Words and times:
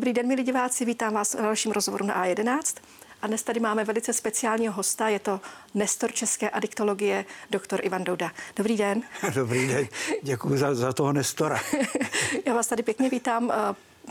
Dobrý 0.00 0.12
den, 0.12 0.26
milí 0.26 0.42
diváci, 0.42 0.84
vítám 0.84 1.14
vás 1.14 1.34
v 1.34 1.42
dalším 1.42 1.72
rozhovoru 1.72 2.06
na 2.06 2.24
A11. 2.24 2.76
A 3.22 3.26
dnes 3.26 3.42
tady 3.42 3.60
máme 3.60 3.84
velice 3.84 4.12
speciálního 4.12 4.72
hosta, 4.72 5.08
je 5.08 5.18
to 5.18 5.40
Nestor 5.74 6.12
české 6.12 6.50
adiktologie, 6.50 7.24
doktor 7.50 7.80
Ivan 7.82 8.04
Douda. 8.04 8.30
Dobrý 8.56 8.76
den. 8.76 9.02
Dobrý 9.34 9.68
den, 9.68 9.88
děkuji 10.22 10.58
za, 10.58 10.74
za 10.74 10.92
toho 10.92 11.12
Nestora. 11.12 11.60
Já 12.46 12.54
vás 12.54 12.66
tady 12.66 12.82
pěkně 12.82 13.10
vítám. 13.10 13.52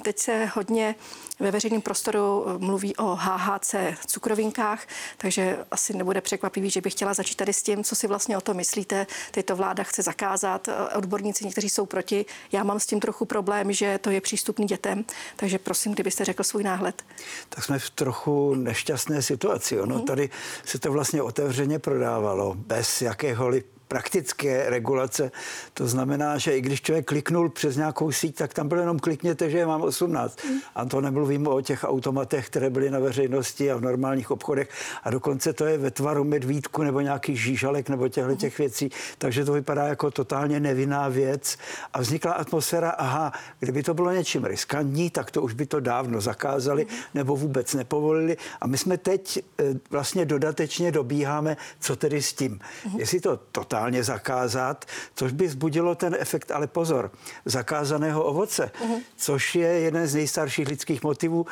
Teď 0.04 0.20
se 0.20 0.46
hodně 0.46 0.96
ve 1.40 1.52
veřejném 1.52 1.82
prostoru 1.82 2.46
mluví 2.58 2.96
o 2.96 3.16
HHC 3.16 3.76
cukrovinkách, 4.08 4.88
takže 5.18 5.58
asi 5.72 5.94
nebude 5.94 6.22
překvapivý, 6.22 6.70
že 6.70 6.82
bych 6.82 6.94
chtěla 6.94 7.14
začít 7.14 7.36
tady 7.36 7.54
s 7.54 7.64
tím, 7.64 7.84
co 7.84 7.96
si 7.96 8.08
vlastně 8.08 8.38
o 8.38 8.42
to 8.42 8.54
myslíte. 8.54 9.08
Teď 9.32 9.46
to 9.46 9.56
vláda 9.56 9.84
chce 9.84 10.02
zakázat, 10.02 10.70
odborníci 10.96 11.46
někteří 11.46 11.70
jsou 11.70 11.86
proti. 11.86 12.26
Já 12.52 12.64
mám 12.64 12.80
s 12.80 12.86
tím 12.86 13.00
trochu 13.00 13.26
problém, 13.26 13.72
že 13.74 13.98
to 13.98 14.10
je 14.10 14.22
přístupný 14.22 14.66
dětem, 14.66 15.06
takže 15.36 15.60
prosím, 15.60 15.94
kdybyste 15.94 16.26
řekl 16.26 16.44
svůj 16.44 16.64
náhled. 16.64 17.04
Tak 17.50 17.64
jsme 17.64 17.80
v 17.80 17.90
trochu 17.90 18.56
nešťastné 18.56 19.22
situaci. 19.22 19.80
Ono 19.80 19.96
hmm. 19.96 20.06
tady 20.06 20.30
se 20.66 20.80
to 20.80 20.92
vlastně 20.92 21.22
otevřeně 21.22 21.80
prodávalo 21.80 22.54
bez 22.56 23.02
jakéhokoliv 23.02 23.79
praktické 23.90 24.70
regulace. 24.70 25.32
To 25.74 25.88
znamená, 25.88 26.38
že 26.38 26.58
i 26.58 26.62
když 26.62 26.82
člověk 26.82 27.06
kliknul 27.06 27.50
přes 27.50 27.76
nějakou 27.76 28.12
síť, 28.12 28.36
tak 28.36 28.54
tam 28.54 28.68
bylo 28.68 28.82
jenom 28.82 29.00
klikněte, 29.00 29.50
že 29.50 29.66
mám 29.66 29.82
18. 29.82 30.44
Mm. 30.46 30.60
A 30.76 30.86
to 30.86 31.02
nemluvím 31.02 31.48
o 31.48 31.62
těch 31.62 31.84
automatech, 31.84 32.48
které 32.48 32.70
byly 32.70 32.90
na 32.90 33.00
veřejnosti 33.00 33.72
a 33.72 33.78
v 33.78 33.82
normálních 33.82 34.32
obchodech. 34.32 34.70
A 35.04 35.10
dokonce 35.10 35.54
to 35.54 35.66
je 35.66 35.78
ve 35.78 35.92
tvaru 35.92 36.24
medvídku 36.24 36.84
nebo 36.84 37.02
nějaký 37.02 37.36
žížalek 37.36 37.90
nebo 37.90 38.10
těchto 38.10 38.36
těch 38.36 38.58
věcí. 38.58 38.92
Takže 39.18 39.46
to 39.46 39.54
vypadá 39.54 39.88
jako 39.88 40.12
totálně 40.12 40.60
nevinná 40.60 41.08
věc. 41.08 41.58
A 41.94 42.02
vznikla 42.02 42.34
atmosféra, 42.34 42.90
aha, 42.90 43.34
kdyby 43.60 43.84
to 43.84 43.94
bylo 43.94 44.12
něčím 44.12 44.46
riskantní, 44.46 45.10
tak 45.10 45.32
to 45.32 45.42
už 45.42 45.54
by 45.54 45.66
to 45.66 45.80
dávno 45.80 46.22
zakázali 46.22 46.88
nebo 47.14 47.36
vůbec 47.36 47.74
nepovolili. 47.74 48.38
A 48.62 48.68
my 48.68 48.78
jsme 48.78 48.98
teď 48.98 49.40
eh, 49.60 49.64
vlastně 49.90 50.26
dodatečně 50.26 50.92
dobíháme, 50.92 51.58
co 51.80 51.96
tedy 51.96 52.22
s 52.22 52.34
tím. 52.34 52.60
Mm. 52.86 53.00
Jestli 53.00 53.20
to 53.20 53.40
totálně 53.52 53.79
totálně 53.80 54.04
zakázat, 54.04 54.86
což 55.16 55.32
by 55.32 55.50
zbudilo 55.50 55.96
ten 55.96 56.16
efekt, 56.20 56.52
ale 56.52 56.68
pozor, 56.68 57.12
zakázaného 57.46 58.24
ovoce, 58.24 58.72
uh-huh. 58.82 59.02
což 59.18 59.56
je 59.56 59.68
jeden 59.68 60.08
z 60.08 60.16
nejstarších 60.16 60.68
lidských 60.68 61.04
motivů 61.04 61.46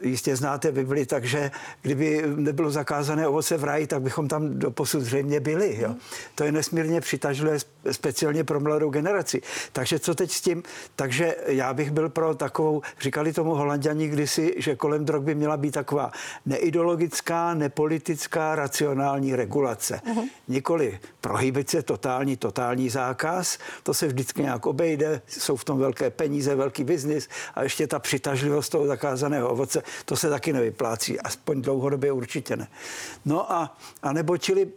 jistě 0.00 0.36
znáte 0.36 0.72
Bibli, 0.72 1.06
takže 1.06 1.50
kdyby 1.82 2.22
nebylo 2.36 2.70
zakázané 2.70 3.28
ovoce 3.28 3.56
v 3.56 3.64
ráji, 3.64 3.86
tak 3.86 4.02
bychom 4.02 4.28
tam 4.28 4.58
do 4.58 4.70
posud 4.70 5.00
zřejmě 5.00 5.40
byli. 5.40 5.76
Jo. 5.80 5.94
To 6.34 6.44
je 6.44 6.52
nesmírně 6.52 7.00
přitažlivé, 7.00 7.58
speciálně 7.90 8.44
pro 8.44 8.60
mladou 8.60 8.90
generaci. 8.90 9.42
Takže 9.72 9.98
co 9.98 10.14
teď 10.14 10.30
s 10.30 10.40
tím? 10.40 10.62
Takže 10.96 11.36
já 11.46 11.74
bych 11.74 11.90
byl 11.90 12.08
pro 12.08 12.34
takovou, 12.34 12.82
říkali 13.00 13.32
tomu 13.32 13.54
holanděni 13.54 14.08
kdysi, 14.08 14.54
že 14.58 14.76
kolem 14.76 15.04
drog 15.04 15.22
by 15.22 15.34
měla 15.34 15.56
být 15.56 15.70
taková 15.70 16.12
neideologická, 16.46 17.54
nepolitická, 17.54 18.54
racionální 18.54 19.36
regulace. 19.36 20.00
Uh-huh. 20.06 20.28
Nikoli 20.48 20.98
prohibice, 21.20 21.82
totální, 21.82 22.36
totální 22.36 22.90
zákaz, 22.90 23.58
to 23.82 23.94
se 23.94 24.06
vždycky 24.06 24.42
nějak 24.42 24.66
obejde, 24.66 25.22
jsou 25.26 25.56
v 25.56 25.64
tom 25.64 25.78
velké 25.78 26.10
peníze, 26.10 26.54
velký 26.54 26.84
biznis 26.84 27.28
a 27.54 27.62
ještě 27.62 27.86
ta 27.86 27.98
přitažlivost 27.98 28.72
toho 28.72 28.86
zakázaného 28.86 29.48
ovoce, 29.48 29.82
to 30.04 30.16
se 30.16 30.30
taky 30.30 30.52
nevyplácí, 30.52 31.20
aspoň 31.20 31.62
dlouhodobě 31.62 32.12
určitě 32.12 32.56
ne. 32.56 32.68
No 33.24 33.52
a, 33.52 33.76
a 34.02 34.12
nebo 34.12 34.38
čili 34.38 34.68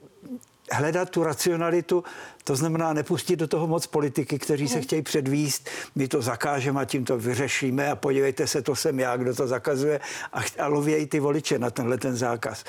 hledat 0.71 1.09
tu 1.09 1.23
racionalitu, 1.23 2.03
to 2.43 2.55
znamená 2.55 2.93
nepustit 2.93 3.39
do 3.39 3.47
toho 3.47 3.67
moc 3.67 3.87
politiky, 3.87 4.39
kteří 4.39 4.67
se 4.67 4.75
mhm. 4.75 4.83
chtějí 4.83 5.01
předvíst, 5.01 5.69
my 5.95 6.07
to 6.07 6.21
zakážeme 6.21 6.81
a 6.81 6.85
tím 6.85 7.05
to 7.05 7.17
vyřešíme 7.17 7.91
a 7.91 7.95
podívejte 7.95 8.47
se, 8.47 8.61
to 8.61 8.75
jsem 8.75 8.99
já, 8.99 9.17
kdo 9.17 9.35
to 9.35 9.47
zakazuje 9.47 9.99
a, 10.33 10.41
a 10.59 10.67
lovějí 10.67 11.05
ty 11.05 11.19
voliče 11.19 11.59
na 11.59 11.69
tenhle 11.69 11.97
ten 11.97 12.15
zákaz. 12.15 12.63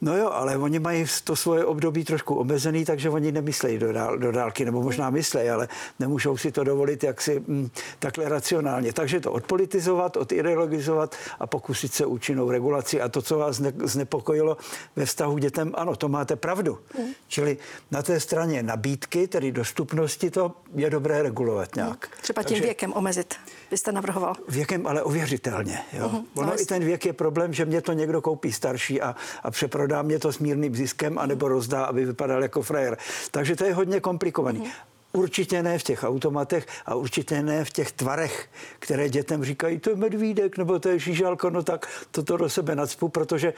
No 0.00 0.16
jo, 0.16 0.30
ale 0.32 0.56
oni 0.56 0.78
mají 0.78 1.06
to 1.24 1.36
svoje 1.36 1.64
období 1.64 2.04
trošku 2.04 2.34
omezený, 2.34 2.84
takže 2.84 3.10
oni 3.10 3.32
nemyslejí 3.32 3.78
do, 3.78 3.92
dál, 3.92 4.18
do 4.18 4.32
dálky, 4.32 4.64
nebo 4.64 4.82
možná 4.82 5.10
myslejí, 5.10 5.50
ale 5.50 5.68
nemůžou 5.98 6.36
si 6.36 6.52
to 6.52 6.64
dovolit 6.64 7.04
jaksi 7.04 7.42
mm, 7.46 7.70
takhle 7.98 8.28
racionálně. 8.28 8.92
Takže 8.92 9.20
to 9.20 9.32
odpolitizovat, 9.32 10.16
odideologizovat 10.16 11.16
a 11.40 11.46
pokusit 11.46 11.94
se 11.94 12.06
účinnou 12.06 12.50
regulaci. 12.50 13.00
A 13.00 13.08
to, 13.08 13.22
co 13.22 13.38
vás 13.38 13.60
znepokojilo 13.84 14.56
ve 14.96 15.04
vztahu 15.06 15.38
dětem, 15.38 15.72
ano, 15.74 15.96
to 15.96 16.08
máte 16.08 16.36
pravdu. 16.36 16.78
Mm. 16.98 17.04
Čili 17.28 17.56
na 17.90 18.02
té 18.02 18.20
straně 18.20 18.62
nabídky, 18.62 19.28
tedy 19.28 19.52
dostupnosti, 19.52 20.30
to 20.30 20.52
je 20.74 20.90
dobré 20.90 21.22
regulovat 21.22 21.76
nějak. 21.76 22.08
Mm. 22.08 22.22
Třeba 22.22 22.42
tím 22.42 22.48
Takže, 22.48 22.62
věkem 22.62 22.92
omezit 22.92 23.34
byste 23.70 23.92
navrhoval? 23.92 24.34
Věkem, 24.48 24.86
ale 24.86 25.02
uvěřitelně. 25.02 25.78
Jo. 25.92 26.08
Uh-huh. 26.08 26.24
Ono 26.34 26.46
no, 26.46 26.62
i 26.62 26.66
ten 26.66 26.84
věk 26.84 27.06
je 27.06 27.12
problém, 27.12 27.52
že 27.52 27.64
mě 27.64 27.80
to 27.80 27.92
někdo 27.92 28.20
koupí 28.20 28.52
starší 28.52 29.00
a, 29.00 29.16
a 29.42 29.50
přeprodá 29.50 29.85
mě 30.02 30.18
to 30.18 30.32
s 30.32 30.38
mírným 30.38 30.76
ziskem, 30.76 31.18
anebo 31.18 31.48
rozdá, 31.48 31.84
aby 31.84 32.04
vypadal 32.04 32.42
jako 32.42 32.62
frajer. 32.62 32.98
Takže 33.30 33.56
to 33.56 33.64
je 33.64 33.74
hodně 33.74 34.00
komplikovaný. 34.00 34.60
Uh-huh. 34.60 34.70
Určitě 35.12 35.62
ne 35.62 35.78
v 35.78 35.82
těch 35.82 36.04
automatech 36.04 36.66
a 36.86 36.94
určitě 36.94 37.42
ne 37.42 37.64
v 37.64 37.70
těch 37.70 37.92
tvarech, 37.92 38.48
které 38.78 39.08
dětem 39.08 39.44
říkají, 39.44 39.78
to 39.78 39.90
je 39.90 39.96
medvídek 39.96 40.58
nebo 40.58 40.78
to 40.78 40.88
je 40.88 40.98
žížalko, 40.98 41.50
no 41.50 41.62
tak 41.62 41.88
toto 42.10 42.36
do 42.36 42.48
sebe 42.48 42.74
nadspu, 42.74 43.08
protože 43.08 43.54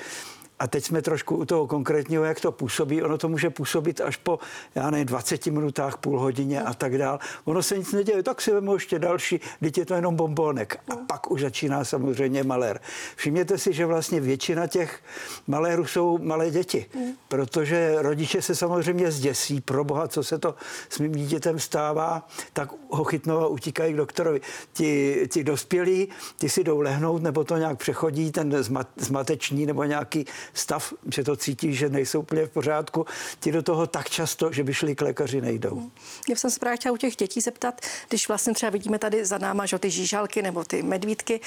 a 0.59 0.67
teď 0.67 0.85
jsme 0.85 1.03
trošku 1.03 1.37
u 1.37 1.45
toho 1.45 1.67
konkrétního, 1.67 2.25
jak 2.25 2.41
to 2.41 2.53
působí. 2.53 3.03
Ono 3.03 3.19
to 3.19 3.29
může 3.29 3.51
působit 3.51 4.01
až 4.01 4.17
po, 4.17 4.39
já 4.75 4.91
nevím, 4.91 5.07
20 5.07 5.47
minutách, 5.47 5.97
půl 5.97 6.21
hodině 6.21 6.63
a 6.63 6.75
tak 6.75 6.99
dál. 6.99 7.19
Ono 7.45 7.63
se 7.63 7.79
nic 7.79 7.93
neděje, 7.93 8.23
tak 8.23 8.41
si 8.41 8.53
vemu 8.53 8.75
ještě 8.75 8.99
další, 8.99 9.41
teď 9.61 9.79
je 9.79 9.87
to 9.87 9.95
jenom 9.95 10.17
bombonek. 10.17 10.81
A 10.93 10.97
pak 10.97 11.31
už 11.31 11.41
začíná 11.41 11.85
samozřejmě 11.85 12.45
malér. 12.45 12.81
Všimněte 13.17 13.59
si, 13.59 13.73
že 13.73 13.87
vlastně 13.87 14.21
většina 14.21 14.67
těch 14.67 15.01
malérů 15.47 15.87
jsou 15.87 16.19
malé 16.19 16.51
děti, 16.51 16.87
protože 17.29 17.95
rodiče 17.99 18.43
se 18.43 18.55
samozřejmě 18.55 19.11
zděsí, 19.11 19.61
pro 19.61 19.85
boha, 19.85 20.09
co 20.09 20.23
se 20.23 20.39
to 20.39 20.55
s 20.89 20.99
mým 20.99 21.13
dítětem 21.13 21.59
stává, 21.59 22.27
tak 22.53 22.69
ho 22.91 23.05
chytnou 23.05 23.39
a 23.39 23.47
utíkají 23.47 23.93
k 23.93 23.97
doktorovi. 23.97 24.41
Ti, 24.73 25.29
ti 25.33 25.45
dospělí, 25.45 26.09
ti 26.37 26.49
si 26.49 26.65
jdou 26.65 26.81
lehnout, 26.81 27.23
nebo 27.23 27.45
to 27.45 27.57
nějak 27.57 27.79
přechodí, 27.79 28.33
ten 28.33 28.65
zmateční 28.97 29.67
nebo 29.67 29.85
nějaký 29.85 30.27
stav, 30.55 30.93
že 31.15 31.25
to 31.25 31.37
cítí, 31.37 31.75
že 31.75 31.89
nejsou 31.89 32.21
úplně 32.21 32.47
v 32.47 32.51
pořádku, 32.51 33.07
ti 33.41 33.53
do 33.53 33.63
toho 33.63 33.87
tak 33.87 34.11
často, 34.11 34.53
že 34.53 34.65
by 34.65 34.75
šli 34.75 34.95
k 34.95 35.01
lékaři, 35.01 35.41
nejdou. 35.41 35.91
Já 36.29 36.37
jsem 36.37 36.51
se 36.51 36.61
právě 36.61 36.77
chtěla 36.77 36.93
u 36.93 36.97
těch 36.97 37.17
dětí 37.17 37.41
zeptat, 37.41 37.81
když 38.09 38.29
vlastně 38.29 38.55
třeba 38.55 38.71
vidíme 38.71 38.99
tady 38.99 39.25
za 39.25 39.39
náma, 39.39 39.67
že 39.67 39.79
ty 39.79 39.91
žížalky 39.91 40.43
nebo 40.43 40.65
ty 40.65 40.83
medvídky, 40.83 41.41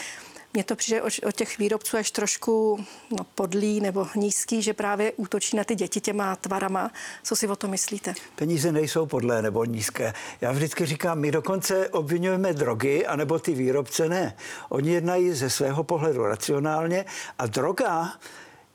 mně 0.54 0.64
to 0.64 0.76
přijde 0.76 1.02
od 1.02 1.36
těch 1.36 1.58
výrobců 1.58 1.98
až 1.98 2.12
trošku 2.12 2.86
no, 3.12 3.26
podlý 3.36 3.82
nebo 3.82 4.08
nízký, 4.16 4.62
že 4.62 4.74
právě 4.74 5.12
útočí 5.12 5.58
na 5.58 5.64
ty 5.64 5.76
děti 5.76 6.02
těma 6.02 6.36
tvarama. 6.36 6.92
Co 7.24 7.36
si 7.36 7.48
o 7.48 7.56
to 7.56 7.68
myslíte? 7.68 8.14
Peníze 8.36 8.72
nejsou 8.72 9.06
podlé 9.06 9.42
nebo 9.42 9.66
nízké. 9.66 10.14
Já 10.42 10.52
vždycky 10.52 10.86
říkám, 10.86 11.20
my 11.20 11.32
dokonce 11.32 11.90
obvinujeme 11.90 12.54
drogy, 12.54 13.06
anebo 13.06 13.40
ty 13.40 13.54
výrobce 13.54 14.10
ne. 14.10 14.36
Oni 14.70 14.92
jednají 14.92 15.34
ze 15.34 15.50
svého 15.50 15.84
pohledu 15.84 16.24
racionálně 16.24 17.06
a 17.40 17.48
droga 17.48 18.14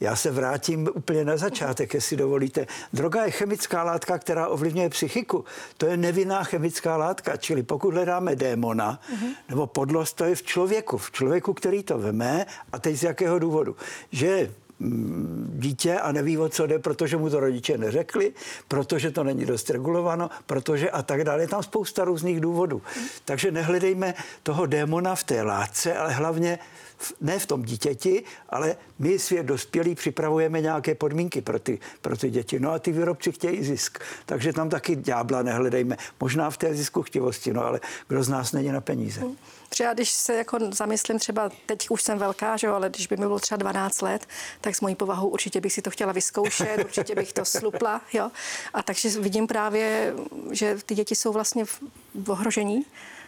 já 0.01 0.17
se 0.17 0.31
vrátím 0.31 0.89
úplně 0.95 1.25
na 1.25 1.37
začátek, 1.37 1.95
jestli 1.95 2.17
dovolíte. 2.17 2.67
Droga 2.93 3.25
je 3.25 3.31
chemická 3.31 3.83
látka, 3.83 4.19
která 4.19 4.49
ovlivňuje 4.49 4.89
psychiku. 4.89 5.45
To 5.77 5.87
je 5.87 5.97
nevinná 5.97 6.45
chemická 6.45 6.97
látka, 6.97 7.37
čili 7.37 7.63
pokud 7.63 7.95
hledáme 7.95 8.37
démona 8.37 9.01
nebo 9.49 9.67
podlost, 9.67 10.13
to 10.13 10.25
je 10.25 10.35
v 10.35 10.43
člověku, 10.43 10.99
v 10.99 11.11
člověku, 11.11 11.55
který 11.55 11.83
to 11.83 11.99
veme 11.99 12.47
a 12.73 12.79
teď 12.79 12.97
z 12.97 13.03
jakého 13.03 13.39
důvodu. 13.39 13.77
Že 14.13 14.51
dítě 15.59 15.99
a 15.99 16.13
neví, 16.13 16.39
o 16.39 16.49
co 16.49 16.67
jde, 16.67 16.79
protože 16.79 17.17
mu 17.17 17.31
to 17.31 17.41
rodiče 17.41 17.79
neřekli, 17.79 18.33
protože 18.69 19.11
to 19.11 19.25
není 19.25 19.47
dost 19.47 19.71
regulováno, 19.71 20.31
protože 20.47 20.91
a 20.91 21.03
tak 21.03 21.25
dále. 21.25 21.43
Je 21.43 21.49
tam 21.49 21.63
spousta 21.63 22.05
různých 22.05 22.41
důvodů. 22.41 22.83
Takže 23.25 23.51
nehledejme 23.51 24.15
toho 24.43 24.67
démona 24.67 25.15
v 25.15 25.25
té 25.25 25.43
látce, 25.43 25.97
ale 25.97 26.13
hlavně 26.13 26.59
ne 27.21 27.39
v 27.39 27.47
tom 27.47 27.63
dítěti, 27.63 28.25
ale 28.51 28.77
my 28.99 29.19
svět 29.19 29.47
dospělí 29.47 29.95
připravujeme 29.95 30.61
nějaké 30.61 30.95
podmínky 30.95 31.41
pro 31.41 31.59
ty, 31.59 31.79
pro 32.01 32.17
ty 32.17 32.31
děti. 32.31 32.61
No 32.61 32.71
a 32.71 32.79
ty 32.79 32.93
výrobci 32.93 33.33
chtějí 33.33 33.65
zisk. 33.65 33.99
Takže 34.27 34.53
tam 34.53 34.69
taky 34.69 34.97
ďábla 34.97 35.43
nehledejme. 35.43 35.97
Možná 36.21 36.51
v 36.51 36.57
té 36.57 36.75
zisku 36.75 37.03
chtivosti, 37.03 37.53
no 37.53 37.65
ale 37.65 37.81
kdo 38.09 38.23
z 38.23 38.29
nás 38.29 38.53
není 38.53 38.69
na 38.69 38.81
peníze. 38.81 39.21
Hmm. 39.21 39.37
Třeba 39.69 39.95
když 39.95 40.11
se 40.11 40.35
jako 40.35 40.59
zamyslím, 40.71 41.19
třeba 41.19 41.51
teď 41.67 41.91
už 41.91 42.03
jsem 42.03 42.19
velká, 42.19 42.57
že 42.57 42.67
jo, 42.67 42.75
ale 42.75 42.89
když 42.89 43.07
by 43.07 43.17
mi 43.17 43.27
bylo 43.27 43.39
třeba 43.39 43.59
12 43.59 44.03
let, 44.03 44.27
tak 44.61 44.77
s 44.77 44.81
mojí 44.81 44.95
povahou 44.95 45.29
určitě 45.29 45.61
bych 45.61 45.73
si 45.73 45.83
to 45.83 45.91
chtěla 45.91 46.13
vyzkoušet, 46.13 46.85
určitě 46.85 47.15
bych 47.15 47.33
to 47.33 47.45
slupla, 47.45 48.01
jo. 48.13 48.31
A 48.75 48.83
takže 48.83 49.21
vidím 49.21 49.47
právě, 49.47 50.15
že 50.51 50.77
ty 50.87 50.95
děti 50.95 51.15
jsou 51.15 51.33
vlastně 51.33 51.65
v 51.65 52.31
ohrožení 52.31 52.85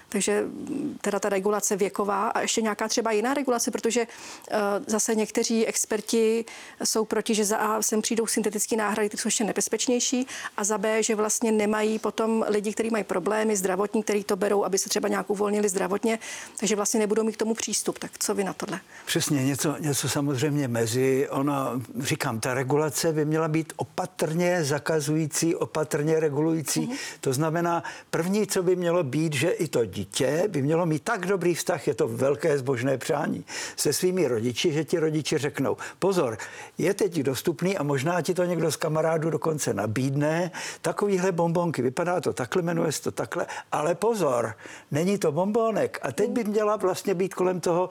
Takže 0.08 0.42
mm, 0.42 0.98
teda 1.00 1.18
ta 1.18 1.28
regulace 1.28 1.76
věková 1.76 2.28
a 2.28 2.40
ještě 2.40 2.62
nějaká 2.62 2.88
třeba 2.88 3.12
jiná 3.12 3.34
regulace, 3.34 3.70
protože 3.70 4.06
uh, 4.06 4.56
zase 4.86 5.14
někteří 5.14 5.66
experti 5.66 6.44
jsou 6.84 7.04
proti, 7.04 7.34
že 7.34 7.44
za 7.44 7.56
A 7.56 7.82
sem 7.82 8.02
přijdou 8.02 8.26
syntetické 8.26 8.76
náhrady, 8.76 9.08
které 9.08 9.20
jsou 9.22 9.28
ještě 9.28 9.44
nebezpečnější 9.44 10.26
a 10.56 10.64
za 10.64 10.78
B, 10.78 11.02
že 11.02 11.14
vlastně 11.14 11.52
nemají 11.52 11.98
potom 11.98 12.44
lidi, 12.48 12.72
kteří 12.72 12.90
mají 12.90 13.04
problémy 13.04 13.56
zdravotní, 13.56 14.02
kteří 14.02 14.24
to 14.24 14.36
berou, 14.36 14.64
aby 14.64 14.78
se 14.78 14.88
třeba 14.88 15.08
nějak 15.08 15.30
uvolnili 15.30 15.68
zdravotně, 15.68 16.18
takže 16.60 16.76
vlastně 16.76 17.00
nebudou 17.00 17.24
mít 17.24 17.32
k 17.32 17.38
tomu 17.38 17.54
přístup. 17.54 17.98
Tak 17.98 18.10
co 18.18 18.34
vy 18.34 18.44
na 18.44 18.52
tohle? 18.52 18.80
Přesně, 19.06 19.44
něco, 19.44 19.76
něco 19.78 20.08
samozřejmě 20.08 20.68
mezi. 20.68 21.28
Ona, 21.28 21.80
říkám, 22.00 22.40
ta 22.40 22.54
regulace 22.54 23.12
by 23.12 23.24
měla 23.24 23.48
být 23.48 23.72
opatrně 23.76 24.64
zakazující, 24.64 25.54
opatrně 25.54 26.20
regulující. 26.20 26.80
Mm-hmm. 26.80 26.96
To 27.20 27.32
znamená, 27.32 27.82
první, 28.10 28.46
co 28.46 28.62
by 28.62 28.76
mělo 28.76 29.02
být, 29.04 29.32
že 29.32 29.50
i 29.50 29.68
to 29.68 29.84
dítě 29.98 30.44
by 30.48 30.62
mělo 30.62 30.86
mít 30.86 31.02
tak 31.02 31.26
dobrý 31.26 31.54
vztah, 31.54 31.88
je 31.88 31.94
to 31.94 32.08
velké 32.08 32.58
zbožné 32.58 32.98
přání, 32.98 33.44
se 33.76 33.92
svými 33.92 34.28
rodiči, 34.28 34.72
že 34.72 34.84
ti 34.84 34.98
rodiči 34.98 35.38
řeknou, 35.38 35.76
pozor, 35.98 36.38
je 36.78 36.94
teď 36.94 37.20
dostupný 37.20 37.78
a 37.78 37.82
možná 37.82 38.22
ti 38.22 38.34
to 38.34 38.44
někdo 38.44 38.72
z 38.72 38.76
kamarádů 38.76 39.30
dokonce 39.30 39.74
nabídne, 39.74 40.50
takovýhle 40.82 41.32
bombonky, 41.32 41.82
vypadá 41.82 42.20
to 42.20 42.32
takhle, 42.32 42.62
jmenuje 42.62 42.92
se 42.92 43.02
to 43.02 43.10
takhle, 43.10 43.46
ale 43.72 43.94
pozor, 43.94 44.54
není 44.90 45.18
to 45.18 45.32
bombonek. 45.32 45.98
A 46.02 46.12
teď 46.12 46.30
by 46.30 46.44
měla 46.44 46.76
vlastně 46.76 47.14
být 47.14 47.34
kolem 47.34 47.60
toho 47.60 47.90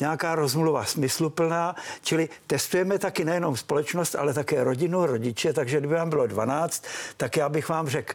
nějaká 0.00 0.34
rozmluva 0.34 0.84
smysluplná, 0.84 1.76
čili 2.02 2.28
testujeme 2.46 2.98
taky 2.98 3.24
nejenom 3.24 3.56
společnost, 3.56 4.14
ale 4.14 4.34
také 4.34 4.64
rodinu, 4.64 5.06
rodiče, 5.06 5.52
takže 5.52 5.78
kdyby 5.78 5.94
vám 5.94 6.10
bylo 6.10 6.26
12, 6.26 6.84
tak 7.16 7.36
já 7.36 7.48
bych 7.48 7.68
vám 7.68 7.88
řekl, 7.88 8.14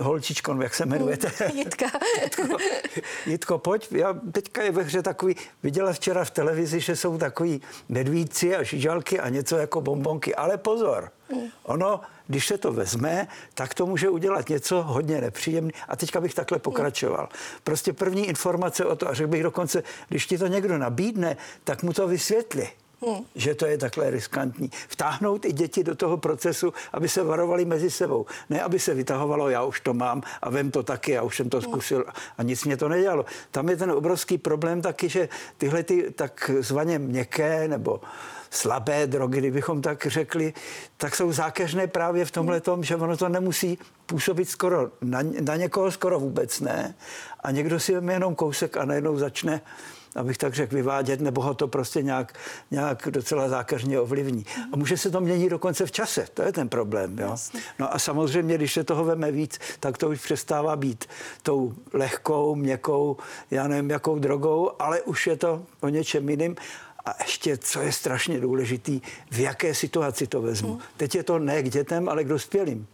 holčičko, 0.00 0.62
jak 0.62 0.74
se 0.74 0.86
jmenujete? 0.86 1.32
Jitka. 1.54 1.86
Jitko, 2.22 2.56
Jitko, 3.26 3.58
pojď, 3.58 3.92
já 3.92 4.12
teďka 4.32 4.62
je 4.62 4.70
ve 4.70 4.82
hře 4.82 5.02
takový, 5.02 5.36
viděla 5.62 5.92
včera 5.92 6.24
v 6.24 6.30
televizi, 6.30 6.80
že 6.80 6.96
jsou 6.96 7.18
takový 7.18 7.62
medvídci 7.88 8.56
a 8.56 8.62
žižalky 8.62 9.20
a 9.20 9.28
něco 9.28 9.56
jako 9.56 9.80
bombonky, 9.80 10.34
ale 10.34 10.58
pozor, 10.58 11.10
ono, 11.62 12.00
když 12.26 12.46
se 12.46 12.58
to 12.58 12.72
vezme, 12.72 13.28
tak 13.54 13.74
to 13.74 13.86
může 13.86 14.08
udělat 14.08 14.48
něco 14.48 14.82
hodně 14.82 15.20
nepříjemné. 15.20 15.72
A 15.88 15.96
teďka 15.96 16.20
bych 16.20 16.34
takhle 16.34 16.58
pokračoval. 16.58 17.28
Prostě 17.64 17.92
první 17.92 18.26
informace 18.28 18.84
o 18.84 18.96
to, 18.96 19.08
a 19.08 19.14
řekl 19.14 19.30
bych 19.30 19.42
dokonce, 19.42 19.82
když 20.08 20.26
ti 20.26 20.38
to 20.38 20.46
někdo 20.46 20.78
nabídne, 20.78 21.36
tak 21.64 21.82
mu 21.82 21.92
to 21.92 22.08
vysvětli. 22.08 22.68
Hmm. 23.06 23.24
že 23.34 23.54
to 23.54 23.66
je 23.66 23.78
takhle 23.78 24.10
riskantní. 24.10 24.70
Vtáhnout 24.88 25.44
i 25.44 25.52
děti 25.52 25.84
do 25.84 25.94
toho 25.94 26.16
procesu, 26.16 26.72
aby 26.92 27.08
se 27.08 27.22
varovali 27.22 27.64
mezi 27.64 27.90
sebou. 27.90 28.26
Ne, 28.50 28.62
aby 28.62 28.78
se 28.78 28.94
vytahovalo, 28.94 29.48
já 29.48 29.64
už 29.64 29.80
to 29.80 29.94
mám 29.94 30.22
a 30.42 30.50
vem 30.50 30.70
to 30.70 30.82
taky, 30.82 31.12
já 31.12 31.22
už 31.22 31.36
jsem 31.36 31.50
to 31.50 31.62
zkusil 31.62 32.04
a 32.38 32.42
nic 32.42 32.64
mě 32.64 32.76
to 32.76 32.88
nedělalo. 32.88 33.24
Tam 33.50 33.68
je 33.68 33.76
ten 33.76 33.90
obrovský 33.90 34.38
problém 34.38 34.82
taky, 34.82 35.08
že 35.08 35.28
tyhle 35.58 35.82
ty 35.82 36.10
takzvaně 36.10 36.98
měkké 36.98 37.68
nebo 37.68 38.00
slabé 38.50 39.06
drogy, 39.06 39.38
kdybychom 39.38 39.82
tak 39.82 40.06
řekli, 40.06 40.54
tak 40.96 41.16
jsou 41.16 41.32
zákeřné 41.32 41.86
právě 41.86 42.24
v 42.24 42.30
tomhle 42.30 42.60
tom, 42.60 42.84
že 42.84 42.96
ono 42.96 43.16
to 43.16 43.28
nemusí 43.28 43.78
působit 44.06 44.48
skoro 44.48 44.90
na, 45.00 45.18
na 45.40 45.56
někoho 45.56 45.90
skoro 45.90 46.20
vůbec 46.20 46.60
ne. 46.60 46.94
A 47.40 47.50
někdo 47.50 47.80
si 47.80 47.92
jenom 47.92 48.34
kousek 48.34 48.76
a 48.76 48.84
najednou 48.84 49.18
začne 49.18 49.60
abych 50.14 50.38
tak 50.38 50.54
řekl, 50.54 50.74
vyvádět, 50.74 51.20
nebo 51.20 51.42
ho 51.42 51.54
to 51.54 51.68
prostě 51.68 52.02
nějak, 52.02 52.34
nějak 52.70 53.08
docela 53.10 53.48
zákařně 53.48 54.00
ovlivní. 54.00 54.46
A 54.72 54.76
může 54.76 54.96
se 54.96 55.10
to 55.10 55.20
měnit 55.20 55.48
dokonce 55.48 55.86
v 55.86 55.92
čase, 55.92 56.26
to 56.34 56.42
je 56.42 56.52
ten 56.52 56.68
problém. 56.68 57.18
Jo? 57.18 57.36
No 57.78 57.94
a 57.94 57.98
samozřejmě, 57.98 58.54
když 58.54 58.72
se 58.72 58.84
toho 58.84 59.04
veme 59.04 59.32
víc, 59.32 59.58
tak 59.80 59.98
to 59.98 60.08
už 60.08 60.20
přestává 60.20 60.76
být 60.76 61.04
tou 61.42 61.74
lehkou, 61.92 62.54
měkkou, 62.54 63.16
já 63.50 63.68
nevím, 63.68 63.90
jakou 63.90 64.18
drogou, 64.18 64.70
ale 64.78 65.02
už 65.02 65.26
je 65.26 65.36
to 65.36 65.62
o 65.80 65.88
něčem 65.88 66.28
jiným. 66.28 66.56
A 67.04 67.14
ještě, 67.22 67.56
co 67.56 67.80
je 67.80 67.92
strašně 67.92 68.40
důležitý, 68.40 69.00
v 69.30 69.38
jaké 69.38 69.74
situaci 69.74 70.26
to 70.26 70.42
vezmu. 70.42 70.70
Hmm. 70.70 70.80
Teď 70.96 71.14
je 71.14 71.22
to 71.22 71.38
ne 71.38 71.62
k 71.62 71.70
dětem, 71.70 72.08
ale 72.08 72.24
k 72.24 72.28
dospělým. 72.28 72.86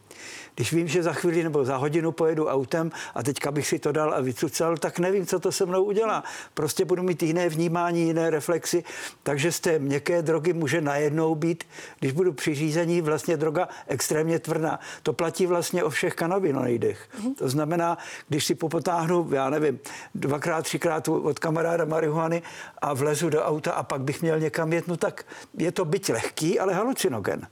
Když 0.60 0.72
vím, 0.72 0.88
že 0.88 1.02
za 1.02 1.12
chvíli 1.12 1.42
nebo 1.42 1.64
za 1.64 1.76
hodinu 1.76 2.12
pojedu 2.12 2.46
autem 2.46 2.92
a 3.14 3.22
teďka 3.22 3.50
bych 3.50 3.66
si 3.66 3.78
to 3.78 3.92
dal 3.92 4.14
a 4.14 4.20
vycucal, 4.20 4.76
tak 4.76 4.98
nevím, 4.98 5.26
co 5.26 5.40
to 5.40 5.52
se 5.52 5.66
mnou 5.66 5.84
udělá. 5.84 6.24
Prostě 6.54 6.84
budu 6.84 7.02
mít 7.02 7.22
jiné 7.22 7.48
vnímání, 7.48 8.02
jiné 8.02 8.30
reflexy, 8.30 8.84
takže 9.22 9.52
z 9.52 9.60
té 9.60 9.78
měkké 9.78 10.22
drogy 10.22 10.52
může 10.52 10.80
najednou 10.80 11.34
být, 11.34 11.64
když 12.00 12.12
budu 12.12 12.32
při 12.32 12.54
řízení, 12.54 13.00
vlastně 13.00 13.36
droga 13.36 13.68
extrémně 13.86 14.38
tvrdá. 14.38 14.78
To 15.02 15.12
platí 15.12 15.46
vlastně 15.46 15.84
o 15.84 15.90
všech 15.90 16.14
kanabinoidech. 16.14 17.08
Mm-hmm. 17.08 17.34
To 17.34 17.48
znamená, 17.48 17.98
když 18.28 18.44
si 18.44 18.54
popotáhnu, 18.54 19.28
já 19.32 19.50
nevím, 19.50 19.78
dvakrát, 20.14 20.62
třikrát 20.62 21.08
od 21.08 21.38
kamaráda 21.38 21.84
marihuany 21.84 22.42
a 22.78 22.94
vlezu 22.94 23.30
do 23.30 23.44
auta 23.44 23.72
a 23.72 23.82
pak 23.82 24.00
bych 24.00 24.22
měl 24.22 24.40
někam 24.40 24.72
jet, 24.72 24.88
no 24.88 24.96
tak 24.96 25.24
je 25.58 25.72
to 25.72 25.84
byť 25.84 26.10
lehký, 26.10 26.60
ale 26.60 26.74
halucinogen. 26.74 27.48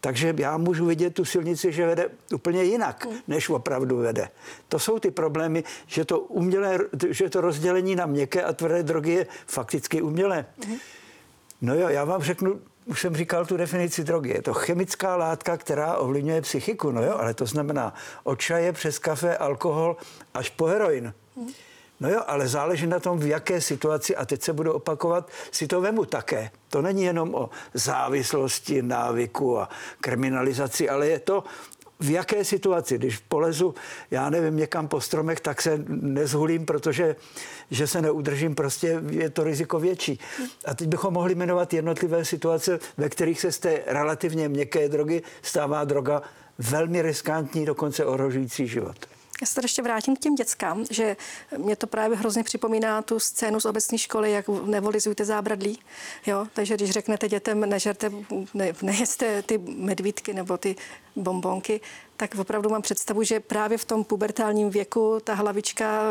Takže 0.00 0.34
já 0.38 0.56
můžu 0.56 0.86
vidět 0.86 1.14
tu 1.14 1.24
silnici, 1.24 1.72
že 1.72 1.86
vede 1.86 2.08
úplně 2.34 2.62
jinak, 2.62 3.06
než 3.28 3.48
opravdu 3.48 3.96
vede. 3.96 4.28
To 4.68 4.78
jsou 4.78 4.98
ty 4.98 5.10
problémy, 5.10 5.64
že 5.86 6.04
to, 6.04 6.20
umělé, 6.20 6.78
že 7.10 7.30
to 7.30 7.40
rozdělení 7.40 7.96
na 7.96 8.06
měkké 8.06 8.42
a 8.42 8.52
tvrdé 8.52 8.82
drogy 8.82 9.12
je 9.12 9.26
fakticky 9.46 10.02
umělé. 10.02 10.46
No 11.60 11.74
jo, 11.74 11.88
já 11.88 12.04
vám 12.04 12.22
řeknu, 12.22 12.60
už 12.86 13.00
jsem 13.00 13.16
říkal 13.16 13.46
tu 13.46 13.56
definici 13.56 14.04
drogy. 14.04 14.30
Je 14.30 14.42
to 14.42 14.54
chemická 14.54 15.16
látka, 15.16 15.56
která 15.56 15.96
ovlivňuje 15.96 16.40
psychiku, 16.42 16.90
no 16.90 17.02
jo, 17.04 17.16
ale 17.18 17.34
to 17.34 17.46
znamená 17.46 17.94
od 18.24 18.40
čaje 18.40 18.72
přes 18.72 18.98
kafe, 18.98 19.36
alkohol 19.36 19.96
až 20.34 20.50
po 20.50 20.66
heroin. 20.66 21.14
No 22.00 22.08
jo, 22.08 22.20
ale 22.26 22.48
záleží 22.48 22.86
na 22.86 23.00
tom, 23.00 23.18
v 23.18 23.26
jaké 23.26 23.60
situaci, 23.60 24.16
a 24.16 24.24
teď 24.26 24.42
se 24.42 24.52
budu 24.52 24.72
opakovat, 24.72 25.30
si 25.50 25.66
to 25.66 25.80
vemu 25.80 26.04
také. 26.04 26.50
To 26.68 26.82
není 26.82 27.02
jenom 27.02 27.34
o 27.34 27.50
závislosti, 27.74 28.82
návyku 28.82 29.58
a 29.58 29.68
kriminalizaci, 30.00 30.88
ale 30.88 31.08
je 31.08 31.18
to 31.18 31.44
v 32.00 32.10
jaké 32.10 32.44
situaci, 32.44 32.98
když 32.98 33.18
polezu, 33.18 33.74
já 34.10 34.30
nevím, 34.30 34.56
někam 34.56 34.88
po 34.88 35.00
stromech, 35.00 35.40
tak 35.40 35.62
se 35.62 35.84
nezhulím, 35.88 36.66
protože 36.66 37.16
že 37.70 37.86
se 37.86 38.02
neudržím, 38.02 38.54
prostě 38.54 39.02
je 39.10 39.30
to 39.30 39.44
riziko 39.44 39.78
větší. 39.78 40.20
A 40.64 40.74
teď 40.74 40.88
bychom 40.88 41.14
mohli 41.14 41.34
jmenovat 41.34 41.74
jednotlivé 41.74 42.24
situace, 42.24 42.78
ve 42.96 43.08
kterých 43.08 43.40
se 43.40 43.52
z 43.52 43.58
té 43.58 43.82
relativně 43.86 44.48
měkké 44.48 44.88
drogy 44.88 45.22
stává 45.42 45.84
droga 45.84 46.22
velmi 46.58 47.02
riskantní, 47.02 47.64
dokonce 47.66 48.04
ohrožující 48.04 48.66
život. 48.66 48.96
Já 49.40 49.46
se 49.46 49.54
tady 49.54 49.64
ještě 49.64 49.82
vrátím 49.82 50.16
k 50.16 50.18
těm 50.18 50.34
dětskám, 50.34 50.84
že 50.90 51.16
mě 51.56 51.76
to 51.76 51.86
právě 51.86 52.16
hrozně 52.16 52.44
připomíná 52.44 53.02
tu 53.02 53.20
scénu 53.20 53.60
z 53.60 53.64
obecní 53.64 53.98
školy, 53.98 54.32
jak 54.32 54.48
nevolizujte 54.48 55.24
zábradlí. 55.24 55.78
Jo? 56.26 56.46
Takže 56.52 56.74
když 56.74 56.90
řeknete 56.90 57.28
dětem, 57.28 57.60
nežerte, 57.60 58.10
ne, 58.54 58.72
nejeste 58.82 59.42
ty 59.42 59.58
medvídky 59.58 60.32
nebo 60.32 60.58
ty 60.58 60.76
bombonky, 61.16 61.80
tak 62.16 62.34
opravdu 62.38 62.70
mám 62.70 62.82
představu, 62.82 63.22
že 63.22 63.40
právě 63.40 63.78
v 63.78 63.84
tom 63.84 64.04
pubertálním 64.04 64.70
věku 64.70 65.18
ta 65.24 65.34
hlavička, 65.34 66.02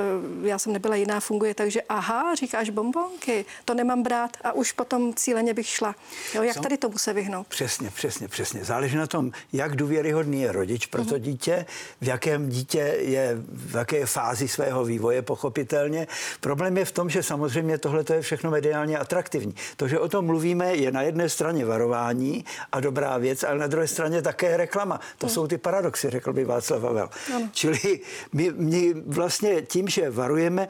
já 0.41 0.59
jsem 0.59 0.73
nebyla 0.73 0.95
jiná, 0.95 1.19
funguje 1.19 1.53
tak, 1.53 1.71
že 1.71 1.81
aha, 1.81 2.35
říkáš 2.35 2.69
bombonky, 2.69 3.45
to 3.65 3.73
nemám 3.73 4.03
brát 4.03 4.37
a 4.43 4.51
už 4.51 4.71
potom 4.71 5.13
cíleně 5.13 5.53
bych 5.53 5.67
šla. 5.67 5.95
Jo, 6.33 6.43
jak 6.43 6.59
tady 6.59 6.77
tomu 6.77 6.97
se 6.97 7.13
vyhnout? 7.13 7.47
Přesně, 7.47 7.89
přesně, 7.89 8.27
přesně. 8.27 8.65
Záleží 8.65 8.97
na 8.97 9.07
tom, 9.07 9.31
jak 9.53 9.75
důvěryhodný 9.75 10.41
je 10.41 10.51
rodič 10.51 10.85
pro 10.85 11.05
to 11.05 11.15
mhm. 11.15 11.23
dítě, 11.23 11.65
v 12.01 12.07
jakém 12.07 12.49
dítě 12.49 12.95
je, 12.99 13.37
v 13.49 13.75
jaké 13.75 14.05
fázi 14.05 14.47
svého 14.47 14.85
vývoje, 14.85 15.21
pochopitelně. 15.21 16.07
Problém 16.39 16.77
je 16.77 16.85
v 16.85 16.91
tom, 16.91 17.09
že 17.09 17.23
samozřejmě 17.23 17.77
tohle 17.77 18.03
je 18.13 18.21
všechno 18.21 18.51
mediálně 18.51 18.97
atraktivní. 18.97 19.55
To, 19.77 19.87
že 19.87 19.99
o 19.99 20.09
tom 20.09 20.25
mluvíme, 20.25 20.75
je 20.75 20.91
na 20.91 21.01
jedné 21.01 21.29
straně 21.29 21.65
varování 21.65 22.45
a 22.71 22.79
dobrá 22.79 23.17
věc, 23.17 23.43
ale 23.43 23.57
na 23.57 23.67
druhé 23.67 23.87
straně 23.87 24.21
také 24.21 24.57
reklama. 24.57 24.99
To 25.17 25.27
hmm. 25.27 25.33
jsou 25.33 25.47
ty 25.47 25.57
paradoxy, 25.57 25.94
řekl 26.03 26.33
by 26.33 26.45
Václav 26.45 26.81
Havel. 26.81 27.09
Ano. 27.35 27.49
Čili 27.51 27.99
my, 28.33 28.51
my 28.55 28.93
vlastně 28.93 29.61
tím, 29.61 29.87
že 29.87 30.09
varujeme, 30.09 30.67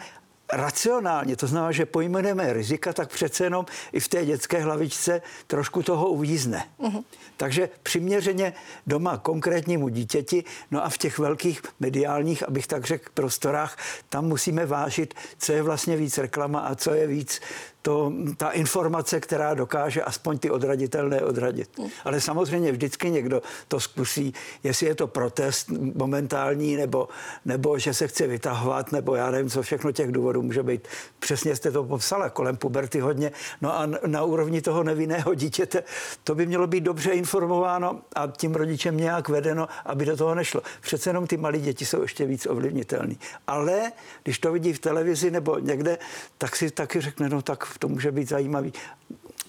racionálně, 0.54 1.36
to 1.36 1.48
znamená, 1.48 1.72
že 1.72 1.86
pojmenujeme 1.86 2.54
rizika, 2.54 2.94
tak 2.94 3.12
přece 3.12 3.44
jenom 3.44 3.66
i 3.94 4.00
v 4.00 4.08
té 4.08 4.26
dětské 4.26 4.62
hlavičce 4.62 5.22
trošku 5.48 5.84
toho 5.84 6.10
uvízne. 6.10 6.66
Uh-huh. 6.80 7.04
Takže 7.38 7.70
přiměřeně 7.84 8.54
doma 8.88 9.18
konkrétnímu 9.18 9.90
dítěti, 9.90 10.44
no 10.72 10.86
a 10.86 10.90
v 10.90 10.98
těch 10.98 11.20
velkých 11.20 11.62
mediálních, 11.80 12.44
abych 12.44 12.68
tak 12.68 12.86
řekl, 12.86 13.10
prostorách, 13.14 13.78
tam 14.10 14.26
musíme 14.26 14.66
vážit, 14.66 15.14
co 15.38 15.54
je 15.54 15.62
vlastně 15.62 15.98
víc 15.98 16.18
reklama 16.18 16.60
a 16.60 16.76
co 16.76 16.94
je 16.94 17.08
víc 17.08 17.42
to, 17.86 18.14
ta 18.38 18.50
informace, 18.50 19.20
která 19.20 19.54
dokáže 19.54 20.04
aspoň 20.04 20.38
ty 20.38 20.50
odraditelné 20.50 21.22
odradit. 21.22 21.78
Mm. 21.78 21.88
Ale 22.06 22.22
samozřejmě 22.22 22.72
vždycky 22.72 23.10
někdo 23.10 23.42
to 23.68 23.80
zkusí, 23.80 24.34
jestli 24.64 24.88
je 24.88 24.96
to 24.96 25.08
protest 25.08 25.70
momentální, 25.96 26.76
nebo, 26.76 27.08
nebo 27.46 27.80
že 27.80 27.94
se 27.94 28.08
chce 28.08 28.28
vytahovat, 28.28 28.92
nebo 28.92 29.16
já 29.16 29.32
nevím, 29.32 29.50
co 29.50 29.62
všechno 29.62 29.92
těch 29.92 30.12
důvodů 30.12 30.42
může 30.42 30.64
být. 30.64 30.88
Přesně 31.20 31.56
jste 31.56 31.72
to 31.72 31.84
popsala, 31.84 32.30
kolem 32.30 32.58
puberty 32.58 33.00
hodně. 33.00 33.32
No 33.62 33.80
a 33.80 33.86
na 34.06 34.24
úrovni 34.24 34.62
toho 34.62 34.84
nevinného 34.84 35.34
dítěte 35.34 35.84
to 36.24 36.36
by 36.36 36.46
mělo 36.46 36.68
být 36.68 36.82
dobře 36.82 37.12
informováno 37.12 38.02
a 38.16 38.28
tím 38.28 38.56
rodičem 38.56 38.98
nějak 38.98 39.30
vedeno, 39.30 39.68
aby 39.86 40.06
do 40.06 40.18
toho 40.18 40.36
nešlo. 40.36 40.62
Přece 40.82 41.10
jenom 41.10 41.28
ty 41.28 41.38
malí 41.38 41.62
děti 41.62 41.86
jsou 41.86 42.02
ještě 42.02 42.26
víc 42.26 42.46
ovlivnitelný. 42.46 43.20
Ale 43.48 43.92
když 44.24 44.40
to 44.40 44.52
vidí 44.52 44.74
v 44.74 44.80
televizi 44.80 45.32
nebo 45.32 45.60
někde, 45.60 45.98
tak 46.38 46.56
si 46.56 46.72
taky 46.72 47.02
řekne, 47.02 47.30
no 47.30 47.42
tak 47.42 47.75
to 47.80 47.88
může 47.88 48.12
být 48.12 48.30
zajímavý 48.30 48.74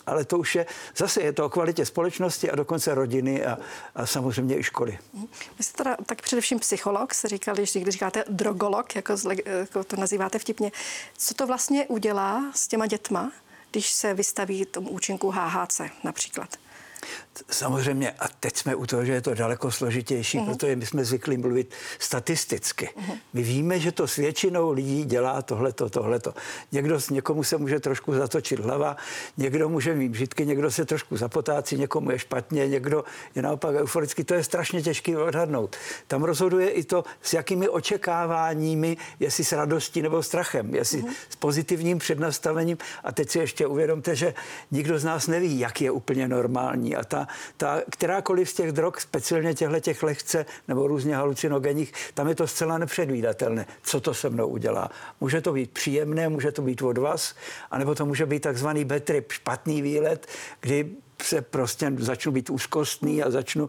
ale 0.07 0.25
to 0.25 0.39
už 0.39 0.55
je, 0.55 0.67
zase 0.97 1.23
je 1.23 1.33
to 1.33 1.47
o 1.47 1.49
kvalitě 1.49 1.87
společnosti 1.87 2.51
a 2.51 2.57
dokonce 2.57 2.95
rodiny 2.95 3.47
a, 3.47 3.59
a 3.95 4.07
samozřejmě 4.07 4.59
i 4.59 4.63
školy. 4.63 4.99
Vy 5.59 5.65
jste 5.65 5.77
teda 5.77 5.97
tak 6.07 6.23
především 6.23 6.59
psycholog, 6.59 7.15
se 7.15 7.29
říkali, 7.29 7.67
že 7.67 7.81
když 7.81 7.93
říkáte 7.93 8.25
drogolog, 8.29 8.97
jako, 8.97 9.15
jako 9.47 9.85
to 9.85 9.97
nazýváte 9.97 10.39
vtipně, 10.39 10.73
co 11.19 11.35
to 11.35 11.47
vlastně 11.47 11.87
udělá 11.87 12.53
s 12.55 12.69
těma 12.69 12.87
dětma, 12.87 13.33
když 13.71 13.93
se 13.93 14.15
vystaví 14.15 14.65
tomu 14.65 14.91
účinku 14.91 15.31
HHC 15.31 15.81
například? 16.05 16.57
Samozřejmě, 17.51 18.11
a 18.11 18.29
teď 18.41 18.57
jsme 18.57 18.75
u 18.75 18.87
toho, 18.87 19.05
že 19.05 19.13
je 19.13 19.21
to 19.21 19.35
daleko 19.35 19.71
složitější, 19.71 20.39
uh-huh. 20.39 20.47
protože 20.47 20.77
my 20.77 20.87
jsme 20.87 21.05
zvyklí 21.05 21.37
mluvit 21.37 21.75
statisticky. 21.99 22.91
Uh-huh. 22.97 23.19
My 23.33 23.43
víme, 23.43 23.81
že 23.81 23.93
to 23.93 24.07
s 24.07 24.17
většinou 24.17 24.73
lidí 24.73 25.05
dělá 25.05 25.43
tohleto, 25.43 25.91
tohleto. 25.91 26.35
Někdo, 26.73 26.99
někomu 27.11 27.45
se 27.45 27.57
může 27.57 27.81
trošku 27.81 28.15
zatočit 28.15 28.61
hlava, 28.61 28.97
někdo 29.37 29.69
může 29.69 29.95
mít 29.95 30.15
žitky, 30.15 30.47
někdo 30.47 30.71
se 30.71 30.85
trošku 30.85 31.17
zapotácí, 31.17 31.77
někomu 31.77 32.11
je 32.11 32.19
špatně, 32.19 32.69
někdo 32.69 33.05
je 33.35 33.43
naopak 33.43 33.75
euforický. 33.75 34.25
To 34.25 34.35
je 34.35 34.45
strašně 34.45 34.83
těžké 34.83 35.19
odhadnout. 35.19 35.77
Tam 36.07 36.23
rozhoduje 36.23 36.71
i 36.71 36.85
to, 36.85 37.05
s 37.23 37.33
jakými 37.33 37.69
očekáváními, 37.69 38.97
jestli 39.21 39.45
s 39.45 39.53
radostí 39.53 40.03
nebo 40.03 40.23
strachem, 40.23 40.75
jestli 40.75 41.03
uh-huh. 41.03 41.13
s 41.29 41.37
pozitivním 41.37 41.99
přednastavením. 41.99 42.79
A 43.05 43.13
teď 43.13 43.31
si 43.31 43.39
ještě 43.39 43.67
uvědomte, 43.67 44.17
že 44.17 44.35
nikdo 44.71 44.99
z 44.99 45.05
nás 45.05 45.27
neví, 45.27 45.59
jak 45.59 45.81
je 45.81 45.91
úplně 45.91 46.29
normální. 46.29 46.97
A 46.97 47.05
ta 47.05 47.26
ta, 47.57 47.83
kterákoliv 47.91 48.51
z 48.51 48.55
těch 48.55 48.73
drog, 48.73 48.95
speciálně 48.99 49.55
těchto 49.55 49.81
těch 49.81 50.03
lehce 50.03 50.47
nebo 50.69 50.87
různě 50.87 51.17
halucinogenních, 51.17 51.93
tam 52.15 52.29
je 52.29 52.35
to 52.35 52.47
zcela 52.47 52.79
nepředvídatelné, 52.79 53.67
co 53.83 54.01
to 54.01 54.15
se 54.15 54.31
mnou 54.31 54.49
udělá. 54.49 54.91
Může 55.21 55.41
to 55.41 55.53
být 55.53 55.71
příjemné, 55.71 56.29
může 56.29 56.53
to 56.53 56.63
být 56.63 56.83
od 56.83 56.99
vás, 56.99 57.35
anebo 57.71 57.95
to 57.95 58.07
může 58.07 58.27
být 58.27 58.41
takzvaný 58.41 58.85
betrip, 58.85 59.33
špatný 59.33 59.83
výlet, 59.83 60.27
kdy 60.61 60.91
se 61.23 61.43
prostě 61.43 61.93
začnu 61.99 62.33
být 62.33 62.51
úzkostný 62.51 63.23
a 63.23 63.31
začnu 63.31 63.69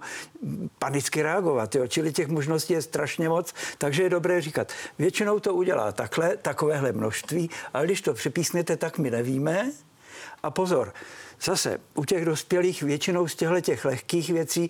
panicky 0.79 1.21
reagovat. 1.21 1.75
Jo. 1.75 1.87
Čili 1.87 2.13
těch 2.13 2.27
možností 2.27 2.73
je 2.73 2.81
strašně 2.81 3.29
moc, 3.29 3.53
takže 3.77 4.03
je 4.03 4.09
dobré 4.09 4.41
říkat. 4.41 4.71
Většinou 4.99 5.39
to 5.39 5.53
udělá 5.53 5.91
takhle, 5.91 6.37
takovéhle 6.37 6.91
množství, 6.91 7.49
ale 7.73 7.85
když 7.85 8.01
to 8.01 8.13
připísnete, 8.13 8.77
tak 8.77 8.97
my 8.97 9.11
nevíme. 9.11 9.71
A 10.43 10.51
pozor, 10.51 10.93
Zase 11.43 11.77
u 11.93 12.05
těch 12.05 12.25
dospělých 12.25 12.83
většinou 12.83 13.27
z 13.27 13.35
těchto 13.35 13.61
těch 13.61 13.85
lehkých 13.85 14.29
věcí 14.29 14.69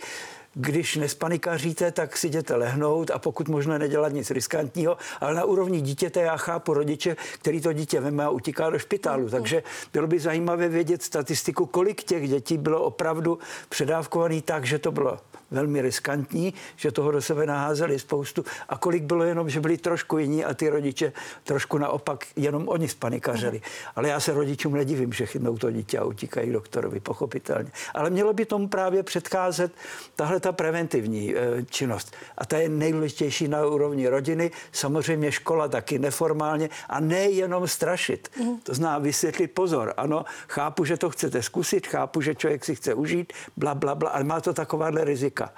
když 0.59 0.95
nespanikaříte, 0.95 1.91
tak 1.91 2.17
si 2.17 2.27
jděte 2.27 2.55
lehnout 2.55 3.11
a 3.11 3.19
pokud 3.19 3.47
možno 3.47 3.77
nedělat 3.77 4.13
nic 4.13 4.31
riskantního, 4.31 4.97
ale 5.19 5.33
na 5.33 5.43
úrovni 5.43 5.81
dítěte 5.81 6.21
já 6.21 6.37
chápu 6.37 6.73
rodiče, 6.73 7.15
který 7.39 7.61
to 7.61 7.73
dítě 7.73 7.99
veme 7.99 8.23
a 8.23 8.29
utíká 8.29 8.69
do 8.69 8.79
špitálu. 8.79 9.23
Mm. 9.23 9.29
Takže 9.29 9.63
bylo 9.93 10.07
by 10.07 10.19
zajímavé 10.19 10.69
vědět 10.69 11.03
statistiku, 11.03 11.65
kolik 11.65 12.03
těch 12.03 12.29
dětí 12.29 12.57
bylo 12.57 12.83
opravdu 12.83 13.39
předávkovaný 13.69 14.41
tak, 14.41 14.65
že 14.65 14.79
to 14.79 14.91
bylo 14.91 15.17
velmi 15.51 15.81
riskantní, 15.81 16.53
že 16.75 16.91
toho 16.91 17.11
do 17.11 17.21
sebe 17.21 17.45
naházeli 17.45 17.99
spoustu 17.99 18.45
a 18.69 18.77
kolik 18.77 19.03
bylo 19.03 19.23
jenom, 19.23 19.49
že 19.49 19.59
byli 19.59 19.77
trošku 19.77 20.17
jiní 20.17 20.45
a 20.45 20.53
ty 20.53 20.69
rodiče 20.69 21.13
trošku 21.43 21.77
naopak 21.77 22.25
jenom 22.35 22.67
oni 22.67 22.87
spanikařili. 22.87 23.61
Ale 23.95 24.09
já 24.09 24.19
se 24.19 24.33
rodičům 24.33 24.73
nedivím, 24.73 25.13
že 25.13 25.25
chytnou 25.25 25.57
to 25.57 25.71
dítě 25.71 25.99
a 25.99 26.03
utíkají 26.03 26.51
doktorovi, 26.51 26.99
pochopitelně. 26.99 27.71
Ale 27.93 28.09
mělo 28.09 28.33
by 28.33 28.45
tomu 28.45 28.67
právě 28.67 29.03
předcházet 29.03 29.71
tahle 30.15 30.39
ta 30.47 30.51
preventivní 30.51 31.35
e, 31.35 31.63
činnost. 31.69 32.15
A 32.37 32.45
ta 32.45 32.57
je 32.57 32.69
nejdůležitější 32.69 33.47
na 33.47 33.65
úrovni 33.65 34.07
rodiny, 34.07 34.51
samozřejmě 34.71 35.31
škola 35.31 35.67
taky 35.67 35.99
neformálně 35.99 36.69
a 36.89 36.99
nejenom 36.99 37.67
strašit. 37.67 38.29
Mm. 38.39 38.59
To 38.59 38.73
zná 38.73 38.97
vysvětlit 38.97 39.47
pozor. 39.47 39.93
Ano, 39.97 40.25
chápu, 40.47 40.85
že 40.85 40.97
to 40.97 41.09
chcete 41.09 41.43
zkusit, 41.43 41.87
chápu, 41.87 42.21
že 42.21 42.35
člověk 42.35 42.65
si 42.65 42.75
chce 42.75 42.93
užít, 42.93 43.33
bla, 43.57 43.75
bla, 43.75 43.95
bla, 43.95 44.09
ale 44.09 44.23
má 44.23 44.41
to 44.41 44.53
takováhle 44.53 45.03
rizika. 45.03 45.53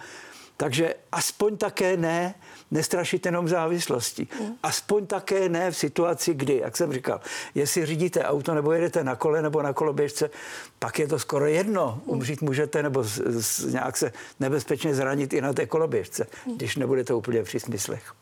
Takže 0.60 0.94
aspoň 1.12 1.58
také 1.58 1.98
ne, 1.98 2.36
nestrašit 2.72 3.26
jenom 3.26 3.48
závislosti. 3.48 4.28
Mm. 4.40 4.56
Aspoň 4.64 5.08
také 5.08 5.50
ne 5.50 5.72
v 5.72 5.78
situaci, 5.78 6.34
kdy, 6.34 6.58
jak 6.58 6.78
jsem 6.78 6.94
říkal, 6.94 7.22
jestli 7.56 7.86
řídíte 7.86 8.24
auto 8.24 8.54
nebo 8.54 8.72
jedete 8.72 9.04
na 9.04 9.16
kole 9.16 9.42
nebo 9.42 9.62
na 9.62 9.74
koloběžce, 9.74 10.30
pak 10.80 11.00
je 11.00 11.08
to 11.08 11.20
skoro 11.20 11.46
jedno. 11.46 12.02
Mm. 12.06 12.12
Umřít 12.12 12.42
můžete 12.42 12.84
nebo 12.84 13.04
z, 13.04 13.22
z, 13.28 13.74
nějak 13.74 13.98
se 13.98 14.12
nebezpečně 14.40 14.96
zranit 14.96 15.34
i 15.34 15.42
na 15.42 15.54
té 15.54 15.66
koloběžce, 15.66 16.28
mm. 16.46 16.56
když 16.56 16.76
nebudete 16.76 17.14
úplně 17.14 17.44
při 17.44 17.60
smyslech. 17.60 18.14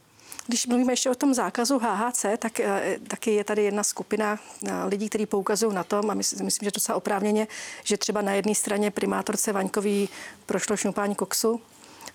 Když 0.47 0.67
mluvíme 0.67 0.93
ještě 0.93 1.09
o 1.09 1.15
tom 1.15 1.33
zákazu 1.33 1.79
HHC, 1.79 2.25
tak 2.39 2.59
e, 2.59 2.99
taky 3.07 3.31
je 3.31 3.43
tady 3.43 3.63
jedna 3.63 3.83
skupina 3.83 4.39
e, 4.65 4.85
lidí, 4.85 5.09
kteří 5.09 5.25
poukazují 5.25 5.75
na 5.75 5.83
tom, 5.83 6.09
a 6.09 6.13
myslím, 6.13 6.45
myslím, 6.45 6.65
že 6.65 6.71
docela 6.71 6.95
oprávněně, 6.95 7.47
že 7.83 7.97
třeba 7.97 8.21
na 8.21 8.31
jedné 8.31 8.55
straně 8.55 8.91
primátorce 8.91 9.53
Vaňkový 9.53 10.09
prošlo 10.45 10.77
šňupání 10.77 11.15
koksu, 11.15 11.61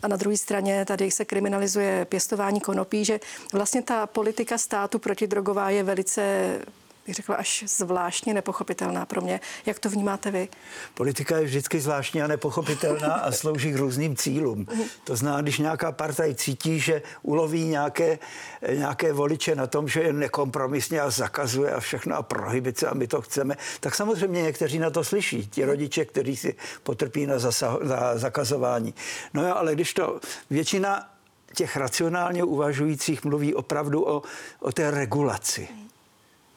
a 0.03 0.09
na 0.09 0.17
druhé 0.17 0.37
straně 0.37 0.85
tady 0.85 1.11
se 1.11 1.25
kriminalizuje 1.25 2.05
pěstování 2.05 2.61
konopí, 2.61 3.05
že 3.05 3.21
vlastně 3.53 3.83
ta 3.83 4.07
politika 4.07 4.59
státu 4.59 4.99
protidrogová 4.99 5.71
je 5.71 5.83
velice 5.83 6.59
bych 7.07 7.15
řekla, 7.15 7.37
až 7.37 7.65
zvláštně 7.67 8.35
nepochopitelná 8.35 9.07
pro 9.07 9.21
mě. 9.21 9.41
Jak 9.67 9.79
to 9.79 9.91
vnímáte 9.91 10.31
vy? 10.31 10.49
Politika 10.95 11.37
je 11.37 11.45
vždycky 11.45 11.81
zvláštní 11.81 12.23
a 12.23 12.27
nepochopitelná 12.27 13.15
a 13.15 13.33
slouží 13.33 13.73
k 13.73 13.77
různým 13.77 14.17
cílům. 14.17 14.67
To 15.05 15.17
zná, 15.17 15.41
když 15.41 15.59
nějaká 15.59 15.93
partaj 15.93 16.35
cítí, 16.35 16.81
že 16.81 17.03
uloví 17.23 17.65
nějaké, 17.65 18.19
nějaké 18.75 19.13
voliče 19.13 19.55
na 19.55 19.67
tom, 19.67 19.89
že 19.89 20.01
je 20.03 20.13
nekompromisně 20.13 21.01
a 21.01 21.11
zakazuje 21.11 21.73
a 21.73 21.81
všechno 21.81 22.17
a 22.17 22.23
prohibice 22.23 22.87
a 22.89 22.95
my 22.95 23.07
to 23.07 23.23
chceme, 23.23 23.57
tak 23.81 23.95
samozřejmě 23.95 24.43
někteří 24.43 24.79
na 24.79 24.91
to 24.91 25.05
slyší. 25.05 25.47
Ti 25.47 25.65
rodiče, 25.65 26.05
kteří 26.05 26.37
si 26.37 26.55
potrpí 26.83 27.27
na, 27.27 27.39
zasah, 27.39 27.81
na 27.81 28.19
zakazování. 28.19 28.95
No 29.35 29.49
jo, 29.49 29.55
ale 29.57 29.75
když 29.75 29.95
to 29.95 30.21
většina 30.51 31.09
těch 31.55 31.77
racionálně 31.77 32.45
uvažujících 32.45 33.25
mluví 33.25 33.55
opravdu 33.55 34.09
o, 34.09 34.23
o 34.61 34.73
té 34.73 34.91
regulaci 34.91 35.69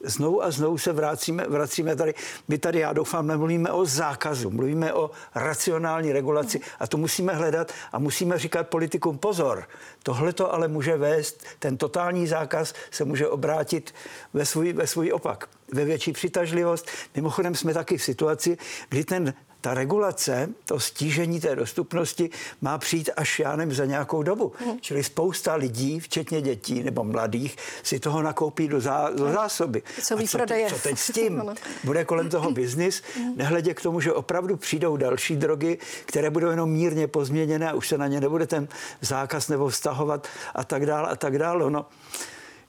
znovu 0.05 0.43
a 0.43 0.51
znovu 0.51 0.77
se 0.77 0.93
vracíme, 0.93 1.45
vracíme 1.47 1.95
tady. 1.95 2.13
My 2.47 2.57
tady, 2.57 2.79
já 2.79 2.93
doufám, 2.93 3.27
nemluvíme 3.27 3.71
o 3.71 3.85
zákazu, 3.85 4.49
mluvíme 4.49 4.93
o 4.93 5.11
racionální 5.35 6.11
regulaci 6.11 6.61
a 6.79 6.87
to 6.87 6.97
musíme 6.97 7.33
hledat 7.33 7.71
a 7.91 7.99
musíme 7.99 8.37
říkat 8.39 8.67
politikům 8.67 9.17
pozor. 9.17 9.67
Tohle 10.03 10.33
to 10.33 10.53
ale 10.53 10.67
může 10.67 10.97
vést, 10.97 11.43
ten 11.59 11.77
totální 11.77 12.27
zákaz 12.27 12.73
se 12.91 13.05
může 13.05 13.27
obrátit 13.27 13.93
ve 14.33 14.45
svůj, 14.45 14.73
ve 14.73 14.87
svůj 14.87 15.11
opak, 15.11 15.49
ve 15.73 15.85
větší 15.85 16.11
přitažlivost. 16.11 16.87
Mimochodem 17.15 17.55
jsme 17.55 17.73
taky 17.73 17.97
v 17.97 18.03
situaci, 18.03 18.57
kdy 18.89 19.03
ten 19.03 19.33
ta 19.65 19.73
regulace, 19.73 20.49
to 20.65 20.79
stížení 20.79 21.39
té 21.39 21.55
dostupnosti 21.55 22.29
má 22.61 22.77
přijít 22.77 23.09
až, 23.17 23.39
já 23.39 23.55
nevím, 23.55 23.73
za 23.73 23.85
nějakou 23.85 24.23
dobu. 24.23 24.53
Hmm. 24.59 24.77
Čili 24.81 25.03
spousta 25.03 25.55
lidí, 25.55 25.99
včetně 25.99 26.41
dětí 26.41 26.83
nebo 26.83 27.03
mladých, 27.03 27.57
si 27.83 27.99
toho 27.99 28.21
nakoupí 28.21 28.67
do, 28.67 28.81
zá, 28.81 29.09
do 29.09 29.31
zásoby. 29.31 29.83
Co, 30.01 30.17
co, 30.17 30.37
co 30.69 30.79
teď 30.83 30.99
s 30.99 31.11
tím? 31.11 31.43
Bude 31.83 32.05
kolem 32.05 32.29
toho 32.29 32.51
biznis, 32.51 33.03
hmm. 33.15 33.37
nehledě 33.37 33.73
k 33.73 33.81
tomu, 33.81 33.99
že 33.99 34.13
opravdu 34.13 34.57
přijdou 34.57 34.97
další 34.97 35.35
drogy, 35.35 35.77
které 36.05 36.29
budou 36.29 36.49
jenom 36.49 36.69
mírně 36.69 37.07
pozměněné 37.07 37.69
a 37.69 37.73
už 37.73 37.87
se 37.87 37.97
na 37.97 38.07
ně 38.07 38.21
nebude 38.21 38.47
ten 38.47 38.67
zákaz 39.01 39.47
nebo 39.47 39.69
vztahovat 39.69 40.27
a 40.55 40.63
tak 40.63 40.85
dále 40.85 41.09
a 41.09 41.15
tak 41.15 41.37
dále. 41.37 41.71
No, 41.71 41.85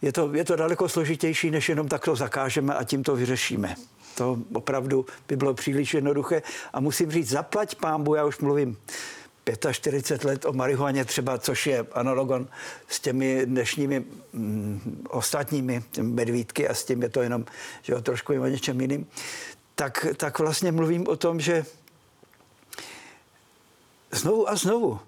je 0.03 0.13
to, 0.13 0.35
je 0.35 0.45
to 0.45 0.57
daleko 0.57 0.89
složitější, 0.89 1.51
než 1.51 1.69
jenom 1.69 1.89
takto 1.89 2.17
zakážeme 2.17 2.75
a 2.75 2.85
tím 2.85 3.03
to 3.03 3.17
vyřešíme. 3.17 3.77
To 4.17 4.39
opravdu 4.55 5.07
by 5.29 5.37
bylo 5.37 5.55
příliš 5.55 5.95
jednoduché. 5.95 6.43
A 6.73 6.81
musím 6.81 7.11
říct, 7.11 7.29
zaplať 7.29 7.75
pámbu, 7.75 8.15
já 8.15 8.25
už 8.25 8.39
mluvím 8.39 8.77
45 9.73 10.25
let 10.25 10.45
o 10.45 10.53
marihuaně 10.53 11.05
třeba, 11.05 11.39
což 11.39 11.67
je 11.67 11.87
analogon 11.93 12.49
s 12.89 13.01
těmi 13.01 13.47
dnešními 13.47 14.05
mm, 14.33 15.07
ostatními 15.11 15.83
medvídky 16.03 16.69
a 16.69 16.75
s 16.75 16.85
tím 16.85 17.03
je 17.03 17.09
to 17.09 17.23
jenom 17.23 17.45
že 17.83 17.93
jo, 17.93 18.03
trošku 18.03 18.33
o 18.33 18.47
něčem 18.47 18.81
jiným, 18.81 19.07
tak, 19.75 20.07
tak 20.17 20.39
vlastně 20.39 20.73
mluvím 20.73 21.09
o 21.09 21.17
tom, 21.17 21.41
že 21.41 21.65
znovu 24.13 24.51
a 24.51 24.57
znovu, 24.57 25.01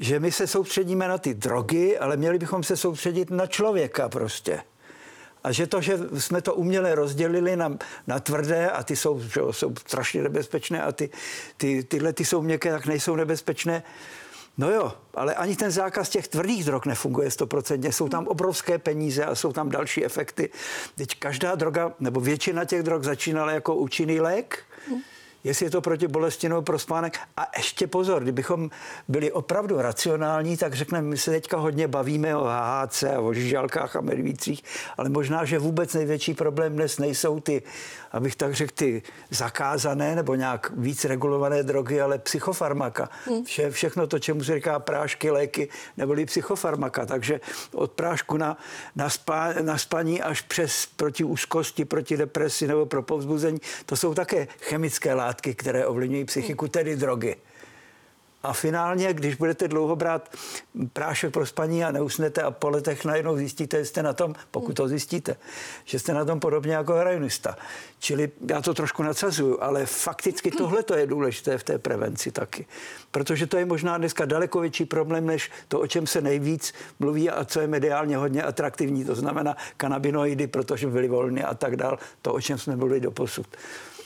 že 0.00 0.20
my 0.20 0.32
se 0.32 0.46
soustředíme 0.46 1.08
na 1.08 1.18
ty 1.18 1.34
drogy, 1.34 1.98
ale 1.98 2.16
měli 2.16 2.38
bychom 2.38 2.62
se 2.62 2.76
soustředit 2.76 3.30
na 3.30 3.46
člověka 3.46 4.08
prostě. 4.08 4.62
A 5.44 5.52
že 5.52 5.66
to, 5.66 5.80
že 5.80 5.98
jsme 6.18 6.42
to 6.42 6.54
uměle 6.54 6.94
rozdělili 6.94 7.56
na, 7.56 7.78
na 8.06 8.20
tvrdé 8.20 8.70
a 8.70 8.82
ty 8.82 8.96
jsou, 8.96 9.20
že 9.20 9.40
jsou 9.50 9.74
strašně 9.86 10.22
nebezpečné 10.22 10.82
a 10.82 10.92
ty, 10.92 11.10
ty, 11.56 11.82
tyhle 11.84 12.12
ty 12.12 12.24
jsou 12.24 12.42
měkké, 12.42 12.70
tak 12.72 12.86
nejsou 12.86 13.16
nebezpečné, 13.16 13.82
No 14.58 14.70
jo, 14.70 14.92
ale 15.14 15.34
ani 15.34 15.56
ten 15.56 15.70
zákaz 15.70 16.08
těch 16.08 16.28
tvrdých 16.28 16.64
drog 16.64 16.82
nefunguje 16.86 17.30
stoprocentně. 17.30 17.92
Jsou 17.92 18.08
tam 18.08 18.26
obrovské 18.26 18.78
peníze 18.78 19.24
a 19.24 19.34
jsou 19.34 19.52
tam 19.52 19.68
další 19.68 20.04
efekty. 20.04 20.50
Teď 20.94 21.18
každá 21.18 21.54
droga, 21.54 21.92
nebo 22.00 22.20
většina 22.20 22.64
těch 22.64 22.82
drog 22.82 23.04
začínala 23.04 23.52
jako 23.52 23.74
účinný 23.74 24.20
lék, 24.20 24.64
jestli 25.44 25.66
je 25.66 25.70
to 25.70 25.80
proti 25.80 26.08
bolesti 26.08 26.48
nebo 26.48 26.62
pro 26.62 26.78
spánek. 26.78 27.18
A 27.36 27.46
ještě 27.56 27.86
pozor, 27.86 28.22
kdybychom 28.22 28.70
byli 29.08 29.32
opravdu 29.32 29.82
racionální, 29.82 30.56
tak 30.56 30.74
řekneme, 30.74 31.08
my 31.08 31.18
se 31.18 31.30
teďka 31.30 31.56
hodně 31.56 31.88
bavíme 31.88 32.36
o 32.36 32.44
HHC 32.44 33.02
a 33.02 33.20
o 33.20 33.32
žižalkách 33.32 33.96
a 33.96 34.00
medvících, 34.00 34.64
ale 34.96 35.08
možná, 35.08 35.44
že 35.44 35.58
vůbec 35.58 35.94
největší 35.94 36.34
problém 36.34 36.72
dnes 36.72 36.98
nejsou 36.98 37.40
ty, 37.40 37.62
abych 38.12 38.36
tak 38.36 38.54
řekl, 38.54 38.72
ty 38.74 39.02
zakázané 39.30 40.14
nebo 40.14 40.34
nějak 40.34 40.72
víc 40.76 41.04
regulované 41.04 41.62
drogy, 41.62 42.00
ale 42.00 42.18
psychofarmaka. 42.18 43.08
Vše, 43.44 43.70
všechno 43.70 44.06
to, 44.06 44.18
čemu 44.18 44.44
se 44.44 44.54
říká 44.54 44.78
prášky, 44.78 45.30
léky, 45.30 45.68
neboli 45.96 46.26
psychofarmaka. 46.26 47.06
Takže 47.06 47.40
od 47.74 47.92
prášku 47.92 48.36
na, 48.36 48.58
na, 48.96 49.10
spá, 49.10 49.52
na 49.62 49.78
spaní 49.78 50.22
až 50.22 50.40
přes 50.40 50.86
proti 50.96 51.24
úzkosti, 51.24 51.84
proti 51.84 52.16
depresi 52.16 52.66
nebo 52.66 52.86
pro 52.86 53.02
povzbuzení, 53.02 53.60
to 53.86 53.96
jsou 53.96 54.14
také 54.14 54.48
chemické 54.60 55.14
látky 55.14 55.29
látky, 55.30 55.54
které 55.54 55.86
ovlivňují 55.86 56.24
psychiku, 56.24 56.68
tedy 56.68 56.96
drogy. 56.96 57.36
A 58.42 58.52
finálně, 58.52 59.12
když 59.12 59.34
budete 59.34 59.68
dlouho 59.68 59.96
brát 59.96 60.36
prášek 60.92 61.32
pro 61.32 61.46
spaní 61.46 61.84
a 61.84 61.92
neusnete 61.92 62.42
a 62.42 62.50
po 62.50 62.68
letech 62.68 63.04
najednou 63.04 63.36
zjistíte, 63.36 63.78
že 63.78 63.84
jste 63.84 64.02
na 64.02 64.12
tom, 64.12 64.34
pokud 64.50 64.72
to 64.76 64.88
zjistíte, 64.88 65.36
že 65.84 65.98
jste 65.98 66.14
na 66.14 66.24
tom 66.24 66.40
podobně 66.40 66.74
jako 66.74 66.94
heroinista. 66.94 67.56
Čili 67.98 68.30
já 68.48 68.62
to 68.62 68.74
trošku 68.74 69.02
nadsazuju, 69.02 69.58
ale 69.60 69.86
fakticky 69.86 70.50
tohle 70.50 70.82
to 70.82 70.94
je 70.94 71.06
důležité 71.06 71.58
v 71.58 71.64
té 71.64 71.78
prevenci 71.78 72.32
taky. 72.32 72.66
Protože 73.10 73.46
to 73.46 73.56
je 73.56 73.64
možná 73.64 73.98
dneska 73.98 74.24
daleko 74.24 74.60
větší 74.60 74.84
problém, 74.84 75.26
než 75.26 75.50
to, 75.68 75.80
o 75.80 75.86
čem 75.86 76.06
se 76.06 76.20
nejvíc 76.20 76.74
mluví 76.98 77.30
a 77.30 77.44
co 77.44 77.60
je 77.60 77.66
mediálně 77.66 78.16
hodně 78.16 78.42
atraktivní. 78.42 79.04
To 79.04 79.14
znamená 79.14 79.56
kanabinoidy, 79.76 80.46
protože 80.46 80.86
byly 80.86 81.08
volné 81.08 81.42
a 81.42 81.54
tak 81.54 81.76
dál. 81.76 81.98
To, 82.22 82.32
o 82.32 82.40
čem 82.40 82.58
jsme 82.58 82.76
mluvili 82.76 83.00
do 83.00 83.10
posud. 83.10 83.46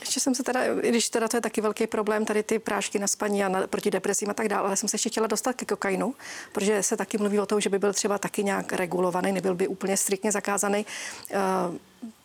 Ještě 0.05 0.19
jsem 0.19 0.35
se 0.35 0.43
teda, 0.43 0.63
i 0.81 0.89
když 0.89 1.09
teda 1.09 1.27
to 1.27 1.37
je 1.37 1.41
taky 1.41 1.61
velký 1.61 1.87
problém, 1.87 2.25
tady 2.25 2.43
ty 2.43 2.59
prášky 2.59 2.99
na 2.99 3.07
spaní 3.07 3.43
a 3.43 3.49
na, 3.49 3.67
proti 3.67 3.91
depresím 3.91 4.29
a 4.29 4.33
tak 4.33 4.49
dále, 4.49 4.67
ale 4.67 4.77
jsem 4.77 4.89
se 4.89 4.95
ještě 4.95 5.09
chtěla 5.09 5.27
dostat 5.27 5.53
ke 5.53 5.65
kokainu, 5.65 6.15
protože 6.51 6.83
se 6.83 6.97
taky 6.97 7.17
mluví 7.17 7.39
o 7.39 7.45
tom, 7.45 7.61
že 7.61 7.69
by 7.69 7.79
byl 7.79 7.93
třeba 7.93 8.17
taky 8.17 8.43
nějak 8.43 8.73
regulovaný, 8.73 9.31
nebyl 9.31 9.55
by 9.55 9.67
úplně 9.67 9.97
striktně 9.97 10.31
zakázaný. 10.31 10.85
Uh, 11.33 11.75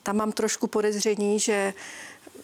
tam 0.02 0.16
mám 0.16 0.32
trošku 0.32 0.66
podezření, 0.66 1.38
že 1.40 1.74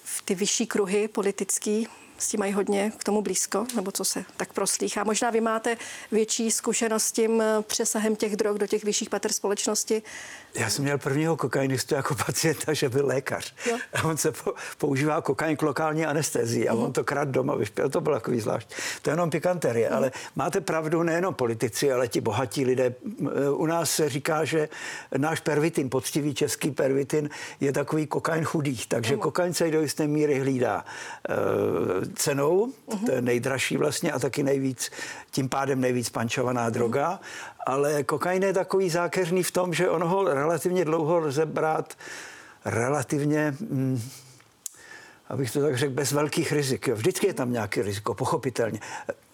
v 0.05 0.23
ty 0.23 0.35
vyšší 0.35 0.67
kruhy 0.67 1.09
politický 1.09 1.89
s 2.19 2.29
tím 2.29 2.41
mají 2.41 2.53
hodně 2.53 2.93
k 2.99 3.05
tomu 3.05 3.23
blízko, 3.23 3.67
nebo 3.77 3.93
co 3.93 4.05
se 4.05 4.25
tak 4.37 4.53
proslýchá. 4.53 5.05
Možná 5.05 5.31
vy 5.31 5.41
máte 5.41 5.77
větší 6.13 6.51
zkušenost 6.51 7.05
s 7.05 7.13
tím 7.13 7.41
eh, 7.41 7.63
přesahem 7.63 8.17
těch 8.17 8.37
drog 8.37 8.59
do 8.59 8.67
těch 8.67 8.85
vyšších 8.85 9.11
pater 9.11 9.33
společnosti. 9.33 10.03
Já 10.55 10.71
jsem 10.71 10.85
měl 10.85 10.99
prvního 10.99 11.37
kokainistu 11.37 11.95
jako 11.95 12.15
pacienta, 12.27 12.73
že 12.73 12.89
byl 12.89 13.07
lékař. 13.07 13.55
Jo. 13.71 13.79
A 13.95 14.05
on 14.05 14.17
se 14.17 14.33
po, 14.33 14.55
používá 14.79 15.21
kokain 15.21 15.57
k 15.57 15.63
lokální 15.63 16.07
anestezii 16.07 16.69
a 16.69 16.75
mm. 16.75 16.83
on 16.83 16.93
to 16.93 17.05
krát 17.05 17.29
doma 17.29 17.55
vyšpěl. 17.55 17.91
To 17.91 18.01
bylo 18.01 18.15
takový 18.15 18.41
zvlášť. 18.41 18.69
To 19.03 19.11
je 19.11 19.13
jenom 19.13 19.31
pikanterie, 19.31 19.91
mm. 19.91 19.97
ale 19.97 20.13
máte 20.37 20.61
pravdu, 20.61 21.03
nejenom 21.03 21.35
politici, 21.35 21.93
ale 21.93 22.09
ti 22.09 22.21
bohatí 22.21 22.65
lidé. 22.65 22.95
U 23.51 23.67
nás 23.67 23.91
se 23.91 24.09
říká, 24.09 24.45
že 24.45 24.69
náš 25.17 25.41
pervitin, 25.41 25.91
poctivý 25.91 26.35
český 26.35 26.71
pervitin, 26.71 27.31
je 27.61 27.73
takový 27.73 28.07
kokain 28.07 28.45
chudých, 28.45 28.87
takže 28.87 29.15
mm. 29.15 29.21
kokain 29.21 29.55
se 29.55 29.71
do 29.71 29.81
jisté 29.81 30.07
míry 30.07 30.41
hlídá 30.41 30.85
e, 31.29 32.06
cenou, 32.15 32.67
mm. 32.67 33.07
to 33.07 33.13
je 33.13 33.23
nejdražší 33.23 33.77
vlastně 33.77 34.13
a 34.13 34.19
taky 34.19 34.43
nejvíc, 34.43 34.91
tím 35.31 35.49
pádem 35.49 35.81
nejvíc 35.81 36.09
pančovaná 36.09 36.71
droga. 36.71 37.11
Mm 37.11 37.57
ale 37.67 38.03
kokain 38.03 38.43
je 38.43 38.53
takový 38.53 38.91
zákeřný 38.91 39.43
v 39.43 39.51
tom, 39.51 39.75
že 39.75 39.91
ono 39.91 40.09
ho 40.09 40.35
relativně 40.35 40.85
dlouho 40.85 41.19
lze 41.19 41.47
brát 41.47 41.95
relativně, 42.65 43.57
hm, 43.61 44.03
abych 45.29 45.51
to 45.51 45.61
tak 45.61 45.79
řekl, 45.79 45.95
bez 45.95 46.13
velkých 46.13 46.53
rizik. 46.53 46.89
Vždycky 46.89 47.27
je 47.27 47.35
tam 47.35 47.53
nějaké 47.53 47.83
riziko, 47.83 48.15
pochopitelně. 48.15 48.81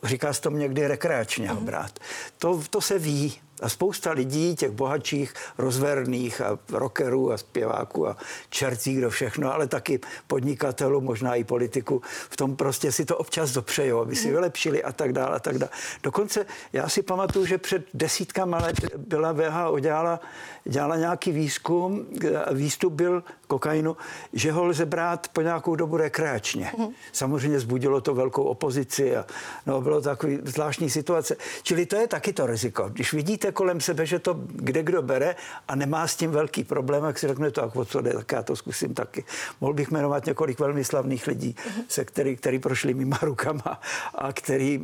Říká 0.02 0.32
se 0.32 0.40
to 0.40 0.50
někdy 0.50 0.86
rekreačně 0.86 1.48
ho 1.48 1.54
mhm. 1.56 1.64
brát. 1.64 1.98
To, 2.38 2.62
to 2.70 2.80
se 2.80 2.98
ví. 2.98 3.40
A 3.62 3.68
spousta 3.68 4.12
lidí, 4.12 4.56
těch 4.56 4.70
bohatších, 4.70 5.34
rozverných 5.58 6.40
a 6.40 6.58
rockerů 6.72 7.32
a 7.32 7.38
zpěváků 7.38 8.08
a 8.08 8.16
čertí, 8.50 8.94
kdo 8.94 9.10
všechno, 9.10 9.52
ale 9.52 9.68
taky 9.68 10.00
podnikatelů, 10.26 11.00
možná 11.00 11.34
i 11.34 11.44
politiku, 11.44 12.02
v 12.30 12.36
tom 12.36 12.56
prostě 12.56 12.92
si 12.92 13.04
to 13.04 13.16
občas 13.16 13.52
dopřejou, 13.52 14.00
aby 14.00 14.16
si 14.16 14.26
mhm. 14.26 14.34
vylepšili 14.34 14.82
a 14.82 14.92
tak 14.92 15.12
dále 15.12 15.36
a 15.36 15.38
tak 15.38 15.58
dále. 15.58 15.70
Dokonce 16.02 16.46
já 16.72 16.88
si 16.88 17.02
pamatuju, 17.02 17.46
že 17.46 17.58
před 17.58 17.86
desítkama 17.94 18.58
let 18.58 18.76
byla 18.96 19.32
VHO 19.32 19.78
dělala, 19.78 20.20
dělala 20.64 20.96
nějaký 20.96 21.32
výzkum, 21.32 22.06
výstup 22.52 22.92
byl 22.92 23.24
kokainu, 23.52 23.96
že 24.32 24.52
ho 24.52 24.64
lze 24.64 24.86
brát 24.86 25.28
po 25.32 25.40
nějakou 25.40 25.76
dobu 25.76 25.96
rekreačně. 25.96 26.72
Mm. 26.78 26.88
Samozřejmě 27.12 27.60
zbudilo 27.60 28.00
to 28.00 28.14
velkou 28.14 28.42
opozici 28.42 29.16
a 29.16 29.26
no, 29.66 29.80
bylo 29.80 30.00
takový 30.00 30.38
zvláštní 30.44 30.90
situace. 30.90 31.36
Čili 31.62 31.86
to 31.86 31.96
je 31.96 32.06
taky 32.06 32.32
to 32.32 32.46
riziko. 32.46 32.88
Když 32.88 33.12
vidíte 33.12 33.52
kolem 33.52 33.80
sebe, 33.80 34.06
že 34.06 34.18
to 34.18 34.40
kde 34.48 34.82
kdo 34.82 35.02
bere 35.02 35.36
a 35.68 35.74
nemá 35.76 36.06
s 36.06 36.16
tím 36.16 36.30
velký 36.30 36.64
problém, 36.64 37.04
jak 37.04 37.18
si 37.18 37.28
řekne 37.28 37.50
to, 37.50 37.70
o 37.74 37.84
co 37.84 38.00
jde, 38.00 38.12
tak 38.12 38.32
já 38.32 38.42
to 38.42 38.56
zkusím 38.56 38.94
taky. 38.94 39.24
Mohl 39.60 39.74
bych 39.74 39.90
jmenovat 39.90 40.26
několik 40.26 40.60
velmi 40.60 40.84
slavných 40.84 41.26
lidí, 41.26 41.56
mm. 41.76 41.82
se 41.88 42.04
který, 42.04 42.36
který 42.36 42.58
prošli 42.58 42.94
mýma 42.94 43.18
rukama 43.22 43.80
a 44.14 44.32
který 44.32 44.80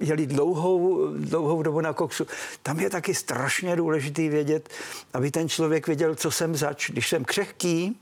jeli 0.00 0.26
dlouhou, 0.26 1.06
dlouhou 1.16 1.62
dobu 1.62 1.80
na 1.80 1.92
koksu. 1.92 2.26
Tam 2.62 2.80
je 2.80 2.90
taky 2.90 3.14
strašně 3.14 3.76
důležitý 3.76 4.28
vědět, 4.28 4.68
aby 5.14 5.30
ten 5.30 5.48
člověk 5.48 5.86
věděl, 5.86 6.14
co 6.14 6.30
jsem 6.30 6.56
zač. 6.56 6.90
Když 6.90 7.08
jsem 7.08 7.24
křehký, 7.24 8.01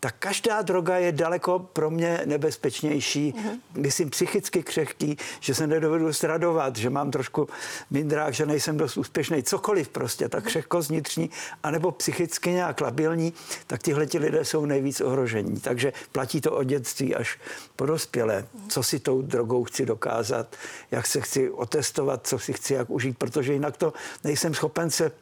tak 0.00 0.14
každá 0.18 0.62
droga 0.62 0.96
je 0.96 1.12
daleko 1.12 1.58
pro 1.58 1.90
mě 1.90 2.20
nebezpečnější. 2.24 3.32
Mm-hmm. 3.32 3.58
Myslím 3.74 4.10
psychicky 4.10 4.62
křehký, 4.62 5.16
že 5.40 5.54
se 5.54 5.66
nedovedu 5.66 6.12
zradovat, 6.12 6.76
že 6.76 6.90
mám 6.90 7.10
trošku 7.10 7.48
mindrák, 7.90 8.34
že 8.34 8.46
nejsem 8.46 8.76
dost 8.76 8.96
úspěšný, 8.96 9.42
cokoliv 9.42 9.88
prostě, 9.88 10.28
tak 10.28 10.42
mhm. 10.42 10.48
křehkost 10.48 10.90
vnitřní, 10.90 11.30
anebo 11.62 11.92
psychicky 11.92 12.50
nějak 12.50 12.80
labilní, 12.80 13.32
tak 13.66 13.82
tihle 13.82 14.06
ti 14.06 14.18
lidé 14.18 14.44
jsou 14.44 14.66
nejvíc 14.66 15.00
ohrožení. 15.00 15.60
Takže 15.60 15.92
platí 16.12 16.40
to 16.40 16.52
od 16.52 16.62
dětství 16.62 17.14
až 17.14 17.38
po 17.76 17.86
dospělé. 17.86 18.46
Mhm. 18.54 18.68
Co 18.68 18.82
si 18.82 18.98
tou 18.98 19.22
drogou 19.22 19.64
chci 19.64 19.86
dokázat, 19.86 20.56
jak 20.90 21.06
se 21.06 21.20
chci 21.20 21.50
otestovat, 21.50 22.26
co 22.26 22.38
si 22.38 22.52
chci 22.52 22.74
jak 22.74 22.90
užít, 22.90 23.18
protože 23.18 23.52
jinak 23.52 23.76
to 23.76 23.92
nejsem 24.24 24.54
schopen 24.54 24.90
se 24.90 25.12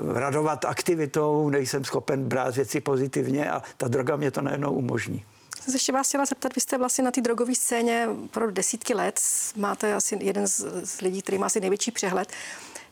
radovat 0.00 0.64
aktivitou, 0.64 1.50
nejsem 1.50 1.84
schopen 1.84 2.24
brát 2.24 2.56
věci 2.56 2.80
pozitivně 2.80 3.50
a 3.50 3.62
ta 3.76 3.88
droga 3.88 4.16
mě 4.16 4.30
to 4.30 4.40
najednou 4.40 4.72
umožní. 4.72 5.24
Jsem 5.60 5.72
se 5.72 5.76
ještě 5.76 5.92
vás 5.92 6.08
chtěla 6.08 6.24
zeptat, 6.24 6.54
vy 6.54 6.60
jste 6.60 6.78
vlastně 6.78 7.04
na 7.04 7.10
té 7.10 7.20
drogové 7.20 7.54
scéně 7.54 8.08
pro 8.30 8.50
desítky 8.50 8.94
let, 8.94 9.20
máte 9.56 9.94
asi 9.94 10.18
jeden 10.20 10.46
z, 10.46 10.66
z 10.84 11.00
lidí, 11.00 11.22
který 11.22 11.38
má 11.38 11.46
asi 11.46 11.60
největší 11.60 11.90
přehled. 11.90 12.32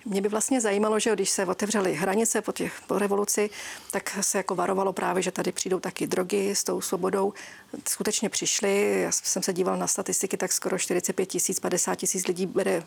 Mě 0.05 0.21
by 0.21 0.29
vlastně 0.29 0.61
zajímalo, 0.61 0.99
že 0.99 1.13
když 1.13 1.31
se 1.31 1.47
otevřely 1.47 1.95
hranice 1.95 2.43
po, 2.43 2.53
těch, 2.53 2.81
po 2.87 2.99
revoluci, 2.99 3.51
tak 3.91 4.19
se 4.21 4.39
jako 4.39 4.55
varovalo 4.55 4.93
právě, 4.93 5.23
že 5.23 5.31
tady 5.31 5.53
přijdou 5.53 5.81
taky 5.81 6.07
drogy 6.07 6.51
s 6.51 6.65
tou 6.65 6.81
svobodou. 6.81 7.33
Skutečně 7.89 8.29
přišly, 8.29 9.01
já 9.01 9.13
jsem 9.13 9.43
se 9.43 9.53
díval 9.53 9.77
na 9.77 9.87
statistiky, 9.87 10.37
tak 10.37 10.53
skoro 10.53 10.79
45 10.79 11.27
tisíc, 11.27 11.61
50 11.61 11.95
tisíc 11.95 12.27
lidí 12.27 12.47
bere 12.47 12.83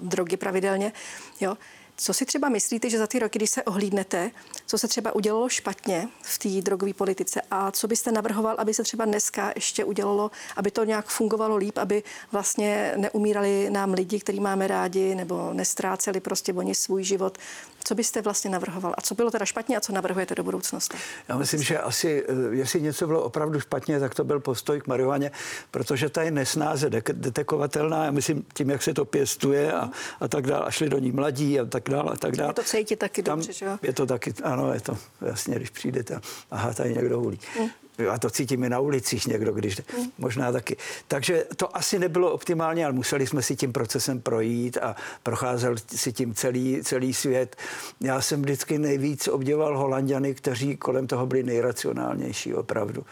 drogy 0.00 0.36
pravidelně. 0.36 0.92
Jo. 1.40 1.56
Co 2.00 2.14
si 2.14 2.26
třeba 2.26 2.48
myslíte, 2.48 2.90
že 2.90 2.98
za 2.98 3.06
ty 3.06 3.18
roky, 3.18 3.38
když 3.38 3.50
se 3.50 3.62
ohlídnete, 3.62 4.30
co 4.66 4.78
se 4.78 4.88
třeba 4.88 5.14
udělalo 5.14 5.48
špatně 5.48 6.08
v 6.22 6.38
té 6.38 6.48
drogové 6.48 6.94
politice 6.94 7.40
a 7.50 7.70
co 7.70 7.88
byste 7.88 8.12
navrhoval, 8.12 8.54
aby 8.58 8.74
se 8.74 8.82
třeba 8.82 9.04
dneska 9.04 9.52
ještě 9.54 9.84
udělalo, 9.84 10.30
aby 10.56 10.70
to 10.70 10.84
nějak 10.84 11.06
fungovalo 11.06 11.56
líp, 11.56 11.78
aby 11.78 12.02
vlastně 12.32 12.92
neumírali 12.96 13.70
nám 13.70 13.92
lidi, 13.92 14.20
který 14.20 14.40
máme 14.40 14.66
rádi, 14.66 15.14
nebo 15.14 15.50
nestráceli 15.52 16.20
prostě 16.20 16.52
oni 16.52 16.74
svůj 16.74 17.04
život. 17.04 17.38
Co 17.84 17.94
byste 17.94 18.22
vlastně 18.22 18.50
navrhoval? 18.50 18.94
A 18.98 19.00
co 19.00 19.14
bylo 19.14 19.30
teda 19.30 19.44
špatně 19.44 19.76
a 19.76 19.80
co 19.80 19.92
navrhujete 19.92 20.34
do 20.34 20.42
budoucnosti? 20.42 20.96
Já 21.28 21.36
myslím, 21.36 21.62
že 21.62 21.78
asi, 21.78 22.24
eh, 22.28 22.56
jestli 22.56 22.80
něco 22.80 23.06
bylo 23.06 23.22
opravdu 23.22 23.60
špatně, 23.60 24.00
tak 24.00 24.14
to 24.14 24.24
byl 24.24 24.40
postoj 24.40 24.80
k 24.80 24.86
marihuaně, 24.86 25.30
protože 25.70 26.08
ta 26.08 26.22
je 26.22 26.30
nesnáze 26.30 26.90
detekovatelná. 27.12 28.04
Já 28.04 28.10
myslím, 28.10 28.46
tím, 28.54 28.70
jak 28.70 28.82
se 28.82 28.94
to 28.94 29.04
pěstuje 29.04 29.72
a, 29.72 29.90
a 30.20 30.28
tak 30.28 30.46
dále. 30.46 30.64
A 30.64 30.70
šli 30.70 30.88
do 30.88 30.98
ní 30.98 31.12
mladí 31.12 31.60
a 31.60 31.64
tak 31.64 31.87
dále 31.88 32.12
a 32.12 32.16
tak 32.16 32.36
dále. 32.36 32.50
Je 32.50 32.54
to 32.54 32.62
cítit 32.62 32.98
taky 32.98 33.22
Tam 33.22 33.38
dobře, 33.38 33.52
že 33.52 33.66
jo? 33.66 33.78
Je 33.82 33.92
to 33.92 34.06
taky, 34.06 34.34
ano, 34.42 34.72
je 34.74 34.80
to 34.80 34.98
jasně, 35.20 35.54
když 35.54 35.70
přijdete, 35.70 36.20
aha, 36.50 36.74
tady 36.74 36.94
někdo 36.94 37.20
hulí. 37.20 37.40
Hmm. 37.58 37.68
Já 37.98 38.18
to 38.18 38.30
cítím 38.30 38.64
i 38.64 38.68
na 38.68 38.80
ulicích 38.80 39.26
někdo, 39.26 39.52
když 39.52 39.76
mm. 39.98 40.04
možná 40.18 40.52
taky. 40.52 40.76
Takže 41.08 41.46
to 41.56 41.76
asi 41.76 41.98
nebylo 41.98 42.32
optimálně, 42.32 42.84
ale 42.84 42.92
museli 42.94 43.26
jsme 43.26 43.42
si 43.42 43.56
tím 43.56 43.72
procesem 43.72 44.20
projít 44.20 44.78
a 44.82 44.96
procházel 45.22 45.74
si 45.96 46.12
tím 46.12 46.34
celý, 46.34 46.82
celý 46.82 47.14
svět. 47.14 47.56
Já 48.00 48.20
jsem 48.20 48.42
vždycky 48.42 48.78
nejvíc 48.78 49.28
obdivoval 49.28 49.78
Holanděny, 49.78 50.34
kteří 50.34 50.76
kolem 50.76 51.06
toho 51.06 51.26
byli 51.26 51.42
nejracionálnější 51.42 52.54
opravdu. 52.54 53.04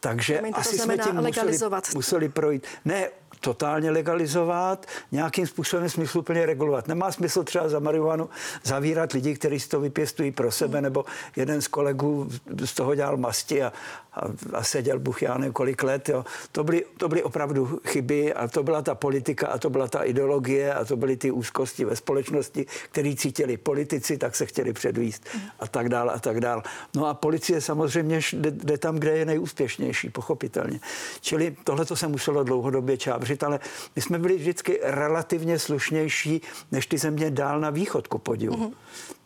Takže 0.00 0.42
to 0.48 0.58
asi 0.58 0.78
jsme 0.78 0.98
tím 0.98 1.14
museli, 1.14 1.58
museli 1.94 2.28
projít. 2.28 2.66
Ne 2.84 3.08
totálně 3.40 3.90
legalizovat, 3.90 4.86
nějakým 5.12 5.46
způsobem 5.46 5.88
smysluplně 5.88 6.46
regulovat. 6.46 6.88
Nemá 6.88 7.12
smysl 7.12 7.44
třeba 7.44 7.68
za 7.68 7.78
marihuanu 7.78 8.28
zavírat 8.64 9.12
lidi, 9.12 9.34
kteří 9.34 9.60
si 9.60 9.68
to 9.68 9.80
vypěstují 9.80 10.30
pro 10.30 10.52
sebe, 10.52 10.80
nebo 10.80 11.04
jeden 11.36 11.62
z 11.62 11.68
kolegů 11.68 12.28
z 12.64 12.74
toho 12.74 12.94
dělal 12.94 13.16
masti 13.16 13.62
a, 13.62 13.72
a, 14.14 14.20
a 14.52 14.62
seděl 14.62 14.98
Bůh 14.98 15.22
já 15.22 15.38
kolik 15.52 15.82
let. 15.82 16.08
Jo. 16.08 16.24
To, 16.52 16.64
byly, 16.64 16.84
to 16.96 17.08
byly 17.08 17.22
opravdu 17.22 17.80
chyby 17.86 18.34
a 18.34 18.48
to 18.48 18.62
byla 18.62 18.82
ta 18.82 18.94
politika 18.94 19.46
a 19.46 19.58
to 19.58 19.70
byla 19.70 19.88
ta 19.88 20.02
ideologie 20.02 20.74
a 20.74 20.84
to 20.84 20.96
byly 20.96 21.16
ty 21.16 21.30
úzkosti 21.30 21.84
ve 21.84 21.96
společnosti, 21.96 22.66
které 22.90 23.14
cítili 23.16 23.56
politici, 23.56 24.18
tak 24.18 24.36
se 24.36 24.46
chtěli 24.46 24.72
předvíst 24.72 25.26
a 25.58 25.66
tak 25.66 25.88
dále 25.88 26.12
a 26.12 26.18
tak 26.18 26.40
dále. 26.40 26.62
No 26.94 27.06
a 27.06 27.14
policie 27.14 27.60
samozřejmě 27.60 28.20
jde, 28.32 28.50
jde 28.50 28.78
tam, 28.78 28.96
kde 28.96 29.18
je 29.18 29.24
nejúspěšnější, 29.24 30.10
pochopitelně. 30.10 30.80
Čili 31.20 31.56
tohle 31.64 31.84
to 31.84 31.96
se 31.96 32.08
muselo 32.08 32.44
dlouhodobě 32.44 32.96
čábřit, 32.96 33.27
ale 33.42 33.60
my 33.96 34.02
jsme 34.02 34.18
byli 34.18 34.36
vždycky 34.36 34.80
relativně 34.82 35.58
slušnější 35.58 36.42
než 36.72 36.86
ty 36.86 36.98
země 36.98 37.30
dál 37.30 37.60
na 37.60 37.70
východ, 37.70 38.06
ku 38.06 38.18
podivu. 38.18 38.56
Mm-hmm 38.56 38.72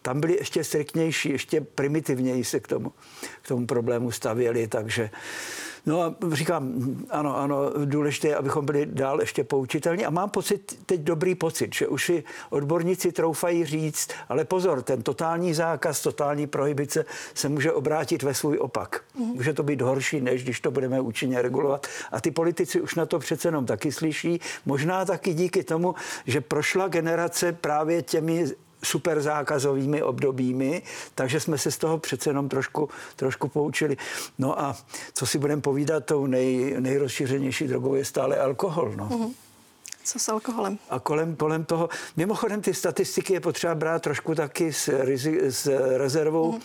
tam 0.02 0.20
byli 0.20 0.36
ještě 0.36 0.64
striktnější, 0.64 1.30
ještě 1.30 1.60
primitivněji 1.60 2.44
se 2.44 2.60
k 2.60 2.68
tomu, 2.68 2.92
k 3.42 3.48
tomu 3.48 3.66
problému 3.66 4.10
stavěli, 4.10 4.68
takže 4.68 5.10
No 5.86 6.02
a 6.02 6.14
říkám, 6.32 6.72
ano, 7.10 7.36
ano, 7.38 7.72
důležité 7.84 8.28
je, 8.28 8.36
abychom 8.36 8.66
byli 8.66 8.86
dál 8.86 9.20
ještě 9.20 9.44
poučitelní. 9.44 10.04
A 10.04 10.10
mám 10.10 10.30
pocit, 10.30 10.78
teď 10.86 11.00
dobrý 11.00 11.34
pocit, 11.34 11.74
že 11.74 11.88
už 11.88 12.04
si 12.04 12.24
odborníci 12.50 13.12
troufají 13.12 13.64
říct, 13.64 14.10
ale 14.28 14.44
pozor, 14.44 14.82
ten 14.82 15.02
totální 15.02 15.54
zákaz, 15.54 16.02
totální 16.02 16.46
prohibice 16.46 17.04
se 17.34 17.48
může 17.48 17.72
obrátit 17.72 18.22
ve 18.22 18.34
svůj 18.34 18.58
opak. 18.58 19.04
Mm. 19.18 19.26
Může 19.26 19.52
to 19.52 19.62
být 19.62 19.80
horší, 19.80 20.20
než 20.20 20.44
když 20.44 20.60
to 20.60 20.70
budeme 20.70 21.00
účinně 21.00 21.42
regulovat. 21.42 21.86
A 22.12 22.20
ty 22.20 22.30
politici 22.30 22.80
už 22.80 22.94
na 22.94 23.06
to 23.06 23.18
přece 23.18 23.48
jenom 23.48 23.66
taky 23.66 23.92
slyší. 23.92 24.40
Možná 24.66 25.04
taky 25.04 25.34
díky 25.34 25.64
tomu, 25.64 25.94
že 26.26 26.40
prošla 26.40 26.88
generace 26.88 27.52
právě 27.52 28.02
těmi 28.02 28.46
super 28.84 29.20
zákazovými 29.20 30.02
obdobími, 30.02 30.82
takže 31.14 31.40
jsme 31.40 31.58
se 31.58 31.70
z 31.70 31.78
toho 31.78 31.98
přece 31.98 32.30
jenom 32.30 32.48
trošku, 32.48 32.88
trošku 33.16 33.48
poučili. 33.48 33.96
No 34.38 34.60
a 34.60 34.76
co 35.14 35.26
si 35.26 35.38
budeme 35.38 35.62
povídat, 35.62 36.04
tou 36.04 36.26
nej, 36.26 36.76
nejrozšířenější 36.78 37.68
drogou 37.68 37.94
je 37.94 38.04
stále 38.04 38.38
alkohol. 38.38 38.92
No. 38.96 39.08
Mm-hmm. 39.08 39.32
Co 40.04 40.18
s 40.18 40.28
alkoholem? 40.28 40.78
A 40.90 40.98
kolem, 40.98 41.36
kolem 41.36 41.64
toho, 41.64 41.88
mimochodem 42.16 42.60
ty 42.60 42.74
statistiky 42.74 43.32
je 43.32 43.40
potřeba 43.40 43.74
brát 43.74 44.02
trošku 44.02 44.34
taky 44.34 44.72
s, 44.72 44.88
s 45.48 45.66
rezervou. 45.96 46.52
Mm-hmm. 46.52 46.62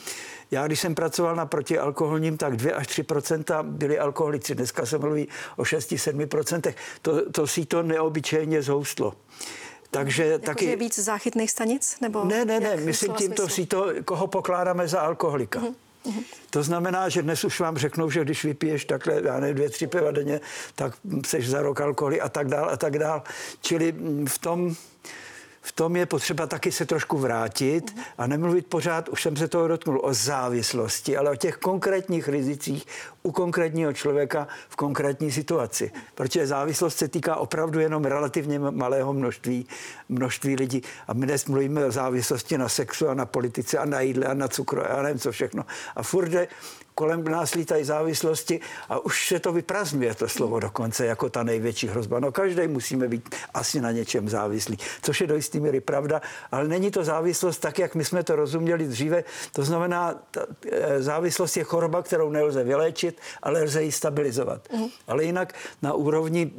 Já, 0.52 0.68
když 0.68 0.80
jsem 0.80 0.96
pracoval 0.96 1.36
na 1.36 1.46
protialkoholním, 1.46 2.38
tak 2.38 2.56
2 2.56 2.76
až 2.76 2.88
3% 2.88 3.64
byli 3.64 4.00
alkoholici. 4.00 4.56
Dneska 4.56 4.86
se 4.86 4.98
mluví 4.98 5.28
o 5.56 5.64
6-7 5.64 6.66
To, 7.02 7.32
to 7.32 7.48
si 7.48 7.66
to 7.66 7.84
neobyčejně 7.84 8.62
zhoustlo. 8.62 9.14
Takže 9.92 10.26
jako 10.26 10.46
taky... 10.46 10.66
je 10.66 10.76
víc 10.76 11.00
záchytných 11.00 11.52
stanic? 11.52 11.98
Nebo 12.02 12.26
ne, 12.26 12.46
ne, 12.46 12.60
ne, 12.60 12.78
myslím 12.78 13.14
tímto 13.14 13.50
si 13.50 13.66
to, 13.66 13.94
koho 14.06 14.28
pokládáme 14.28 14.88
za 14.88 15.00
alkoholika. 15.00 15.60
Uh-huh. 15.60 15.74
To 16.50 16.64
znamená, 16.64 17.10
že 17.10 17.22
dnes 17.22 17.44
už 17.44 17.60
vám 17.60 17.78
řeknou, 17.78 18.10
že 18.10 18.24
když 18.24 18.44
vypiješ 18.44 18.86
takhle, 18.86 19.22
já 19.24 19.40
nevím, 19.40 19.56
dvě, 19.56 19.70
tři 19.70 19.88
piva 19.88 20.12
denně, 20.12 20.42
tak 20.76 20.94
seš 21.26 21.50
za 21.50 21.62
rok 21.62 21.82
alkoholy 21.82 22.22
a 22.22 22.30
tak 22.30 22.48
dál 22.48 22.70
a 22.70 22.78
tak 22.78 23.00
dál. 23.00 23.24
Čili 23.62 23.96
v 24.28 24.38
tom 24.38 24.76
v 25.68 25.72
tom 25.72 25.96
je 25.96 26.06
potřeba 26.06 26.48
taky 26.48 26.72
se 26.72 26.86
trošku 26.86 27.18
vrátit 27.18 27.96
a 28.18 28.28
nemluvit 28.28 28.68
pořád, 28.68 29.10
už 29.10 29.22
jsem 29.22 29.36
se 29.38 29.48
toho 29.48 29.68
dotknul, 29.68 30.00
o 30.04 30.14
závislosti, 30.14 31.18
ale 31.18 31.32
o 31.32 31.36
těch 31.36 31.58
konkrétních 31.58 32.28
rizicích 32.28 32.86
u 33.24 33.32
konkrétního 33.32 33.94
člověka 33.94 34.48
v 34.70 34.76
konkrétní 34.76 35.32
situaci. 35.32 35.92
Protože 36.16 36.48
závislost 36.48 36.98
se 36.98 37.08
týká 37.08 37.36
opravdu 37.36 37.80
jenom 37.80 38.06
relativně 38.06 38.60
malého 38.60 39.14
množství, 39.14 39.68
množství 40.10 40.56
lidí. 40.56 40.82
A 41.08 41.14
my 41.14 41.26
dnes 41.26 41.46
mluvíme 41.46 41.86
o 41.86 41.92
závislosti 41.92 42.58
na 42.58 42.70
sexu 42.70 43.10
a 43.10 43.14
na 43.14 43.26
politice 43.26 43.78
a 43.78 43.86
na 43.86 44.02
jídle 44.02 44.26
a 44.26 44.34
na 44.34 44.48
cukru 44.48 44.82
a 44.92 45.02
nevím 45.02 45.20
co 45.20 45.32
všechno. 45.32 45.66
A 45.96 46.04
furt 46.04 46.32
kolem 46.98 47.24
nás 47.24 47.54
lítají 47.54 47.84
závislosti 47.84 48.60
a 48.90 49.06
už 49.06 49.28
se 49.28 49.40
to 49.40 49.54
vyprazňuje 49.54 50.16
to 50.16 50.28
slovo 50.28 50.60
dokonce 50.60 51.06
jako 51.06 51.30
ta 51.30 51.44
největší 51.44 51.88
hrozba. 51.88 52.20
No 52.20 52.32
každý 52.32 52.68
musíme 52.68 53.08
být 53.08 53.36
asi 53.54 53.82
na 53.82 53.92
něčem 53.92 54.30
závislý, 54.30 54.78
což 55.02 55.22
je 55.22 55.28
do 55.28 55.36
jistý 55.36 55.60
míry 55.60 55.80
pravda, 55.82 56.22
ale 56.52 56.68
není 56.68 56.92
to 56.92 57.04
závislost 57.04 57.58
tak, 57.58 57.80
jak 57.80 57.96
my 57.96 58.06
jsme 58.06 58.24
to 58.24 58.36
rozuměli 58.36 58.88
dříve. 58.88 59.24
To 59.54 59.64
znamená, 59.64 60.16
ta, 60.32 60.42
e, 60.72 61.02
závislost 61.02 61.58
je 61.58 61.64
choroba, 61.64 62.02
kterou 62.02 62.30
nelze 62.30 62.64
vyléčit, 62.64 63.22
ale 63.44 63.64
lze 63.64 63.84
ji 63.84 63.92
stabilizovat. 63.92 64.62
Mm. 64.74 64.88
Ale 65.08 65.24
jinak 65.24 65.54
na 65.82 65.94
úrovni 65.94 66.52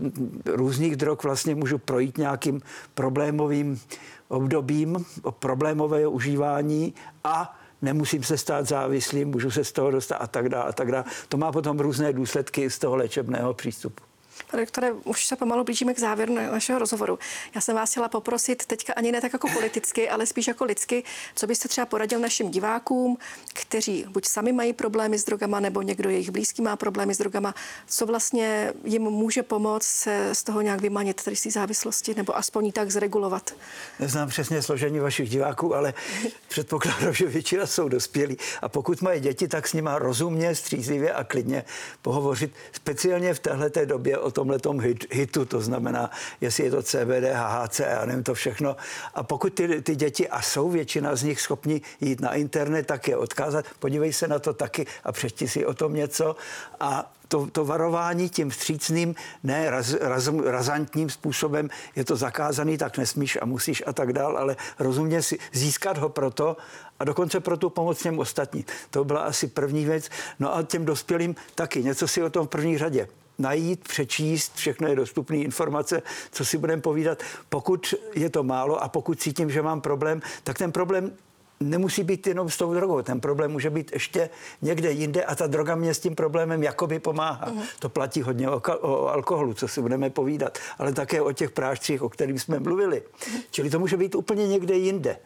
různých 0.46 0.96
drog 0.96 1.18
vlastně 1.22 1.54
můžu 1.54 1.78
projít 1.78 2.18
nějakým 2.18 2.62
problémovým 2.94 3.80
obdobím 4.28 5.04
problémového 5.38 6.10
užívání 6.10 6.94
a 7.24 7.57
nemusím 7.82 8.22
se 8.22 8.38
stát 8.38 8.68
závislým, 8.68 9.28
můžu 9.28 9.50
se 9.50 9.64
z 9.64 9.72
toho 9.72 9.90
dostat 9.90 10.16
a 10.16 10.26
tak 10.26 10.48
dále 10.48 10.64
a 10.68 10.72
tak 10.72 10.92
dále. 10.92 11.04
To 11.28 11.36
má 11.36 11.52
potom 11.52 11.80
různé 11.80 12.12
důsledky 12.12 12.70
z 12.70 12.78
toho 12.78 12.96
léčebného 12.96 13.54
přístupu. 13.54 14.07
Pane 14.50 14.62
doktore, 14.62 14.92
už 14.92 15.26
se 15.26 15.36
pomalu 15.36 15.64
blížíme 15.64 15.94
k 15.94 15.98
závěru 15.98 16.34
našeho 16.34 16.78
rozhovoru. 16.78 17.18
Já 17.54 17.60
jsem 17.60 17.76
vás 17.76 17.90
chtěla 17.90 18.08
poprosit 18.08 18.66
teďka 18.66 18.92
ani 18.92 19.12
ne 19.12 19.20
tak 19.20 19.32
jako 19.32 19.48
politicky, 19.48 20.08
ale 20.08 20.26
spíš 20.26 20.46
jako 20.46 20.64
lidsky, 20.64 21.04
co 21.34 21.46
byste 21.46 21.68
třeba 21.68 21.86
poradil 21.86 22.20
našim 22.20 22.50
divákům, 22.50 23.18
kteří 23.54 24.04
buď 24.08 24.26
sami 24.26 24.52
mají 24.52 24.72
problémy 24.72 25.18
s 25.18 25.24
drogama, 25.24 25.60
nebo 25.60 25.82
někdo 25.82 26.10
jejich 26.10 26.30
blízký 26.30 26.62
má 26.62 26.76
problémy 26.76 27.14
s 27.14 27.18
drogama, 27.18 27.54
co 27.86 28.06
vlastně 28.06 28.72
jim 28.84 29.02
může 29.02 29.42
pomoct 29.42 29.86
se 29.86 30.34
z 30.34 30.42
toho 30.42 30.60
nějak 30.60 30.80
vymanit, 30.80 31.22
tedy 31.22 31.36
z 31.36 31.42
té 31.42 31.50
závislosti, 31.50 32.14
nebo 32.14 32.36
aspoň 32.36 32.72
tak 32.72 32.90
zregulovat? 32.90 33.54
Neznám 34.00 34.28
přesně 34.28 34.62
složení 34.62 34.98
vašich 34.98 35.30
diváků, 35.30 35.74
ale 35.74 35.94
předpokládám, 36.48 37.14
že 37.14 37.26
většina 37.26 37.66
jsou 37.66 37.88
dospělí 37.88 38.36
a 38.62 38.68
pokud 38.68 39.02
mají 39.02 39.20
děti, 39.20 39.48
tak 39.48 39.68
s 39.68 39.72
nimi 39.72 39.90
rozumně, 39.94 40.54
střízlivě 40.54 41.12
a 41.12 41.24
klidně 41.24 41.64
pohovořit, 42.02 42.52
speciálně 42.72 43.34
v 43.34 43.38
této 43.38 43.84
době 43.84 44.18
o 44.18 44.37
tomhle 44.38 44.88
hit, 44.88 45.14
hitu, 45.14 45.44
to 45.44 45.60
znamená, 45.60 46.10
jestli 46.40 46.64
je 46.64 46.70
to 46.70 46.82
CBD, 46.82 47.24
HHC 47.32 47.80
a 47.80 48.04
nevím 48.04 48.22
to 48.22 48.34
všechno. 48.34 48.76
A 49.14 49.22
pokud 49.22 49.54
ty, 49.54 49.82
ty 49.82 49.96
děti, 49.96 50.28
a 50.28 50.42
jsou 50.42 50.70
většina 50.70 51.16
z 51.16 51.22
nich 51.22 51.40
schopni 51.40 51.80
jít 52.00 52.20
na 52.20 52.34
internet, 52.34 52.86
tak 52.86 53.08
je 53.08 53.16
odkázat, 53.16 53.64
podívej 53.78 54.12
se 54.12 54.28
na 54.28 54.38
to 54.38 54.52
taky 54.52 54.86
a 55.04 55.12
přečti 55.12 55.48
si 55.48 55.66
o 55.66 55.74
tom 55.74 55.94
něco 55.94 56.36
a 56.80 57.12
to, 57.28 57.46
to 57.52 57.64
varování 57.64 58.28
tím 58.28 58.50
vstřícným, 58.50 59.14
ne 59.42 59.70
raz, 59.70 59.94
raz, 60.00 60.28
razantním 60.44 61.10
způsobem, 61.10 61.70
je 61.96 62.04
to 62.04 62.16
zakázaný, 62.16 62.78
tak 62.78 62.98
nesmíš 62.98 63.38
a 63.42 63.44
musíš 63.44 63.82
a 63.86 63.92
tak 63.92 64.12
dál, 64.12 64.36
ale 64.36 64.56
rozumně 64.78 65.22
si 65.22 65.38
získat 65.52 65.98
ho 65.98 66.08
proto 66.08 66.56
a 66.98 67.04
dokonce 67.04 67.40
pro 67.40 67.56
tu 67.56 67.70
pomoc 67.70 68.02
těm 68.02 68.18
ostatní. 68.18 68.64
To 68.90 69.04
byla 69.04 69.20
asi 69.20 69.46
první 69.46 69.84
věc. 69.84 70.08
No 70.38 70.56
a 70.56 70.62
těm 70.62 70.84
dospělým 70.84 71.36
taky, 71.54 71.82
něco 71.82 72.08
si 72.08 72.22
o 72.22 72.30
tom 72.30 72.46
v 72.46 72.50
první 72.50 72.78
řadě 72.78 73.08
najít, 73.38 73.88
přečíst, 73.88 74.54
všechno 74.54 74.88
je 74.88 74.96
dostupné 74.96 75.36
informace, 75.36 76.02
co 76.32 76.44
si 76.44 76.58
budeme 76.58 76.82
povídat. 76.82 77.22
Pokud 77.48 77.94
je 78.14 78.30
to 78.30 78.42
málo 78.42 78.82
a 78.82 78.88
pokud 78.88 79.20
cítím, 79.20 79.50
že 79.50 79.62
mám 79.62 79.80
problém, 79.80 80.22
tak 80.44 80.58
ten 80.58 80.72
problém 80.72 81.12
nemusí 81.60 82.02
být 82.02 82.26
jenom 82.26 82.50
s 82.50 82.56
tou 82.56 82.74
drogou. 82.74 83.02
Ten 83.02 83.20
problém 83.20 83.50
může 83.50 83.70
být 83.70 83.92
ještě 83.92 84.30
někde 84.62 84.90
jinde 84.90 85.24
a 85.24 85.34
ta 85.34 85.46
droga 85.46 85.74
mě 85.74 85.94
s 85.94 85.98
tím 85.98 86.14
problémem 86.14 86.62
jakoby 86.62 86.98
pomáhá. 86.98 87.50
Uh-huh. 87.50 87.62
To 87.78 87.88
platí 87.88 88.22
hodně 88.22 88.50
o, 88.50 88.62
o 88.80 89.08
alkoholu, 89.08 89.54
co 89.54 89.68
si 89.68 89.82
budeme 89.82 90.10
povídat, 90.10 90.58
ale 90.78 90.92
také 90.92 91.20
o 91.20 91.32
těch 91.32 91.50
prášcích, 91.50 92.02
o 92.02 92.08
kterých 92.08 92.42
jsme 92.42 92.60
mluvili. 92.60 93.02
Uh-huh. 93.02 93.42
Čili 93.50 93.70
to 93.70 93.78
může 93.78 93.96
být 93.96 94.14
úplně 94.14 94.48
někde 94.48 94.74
jinde. 94.74 95.16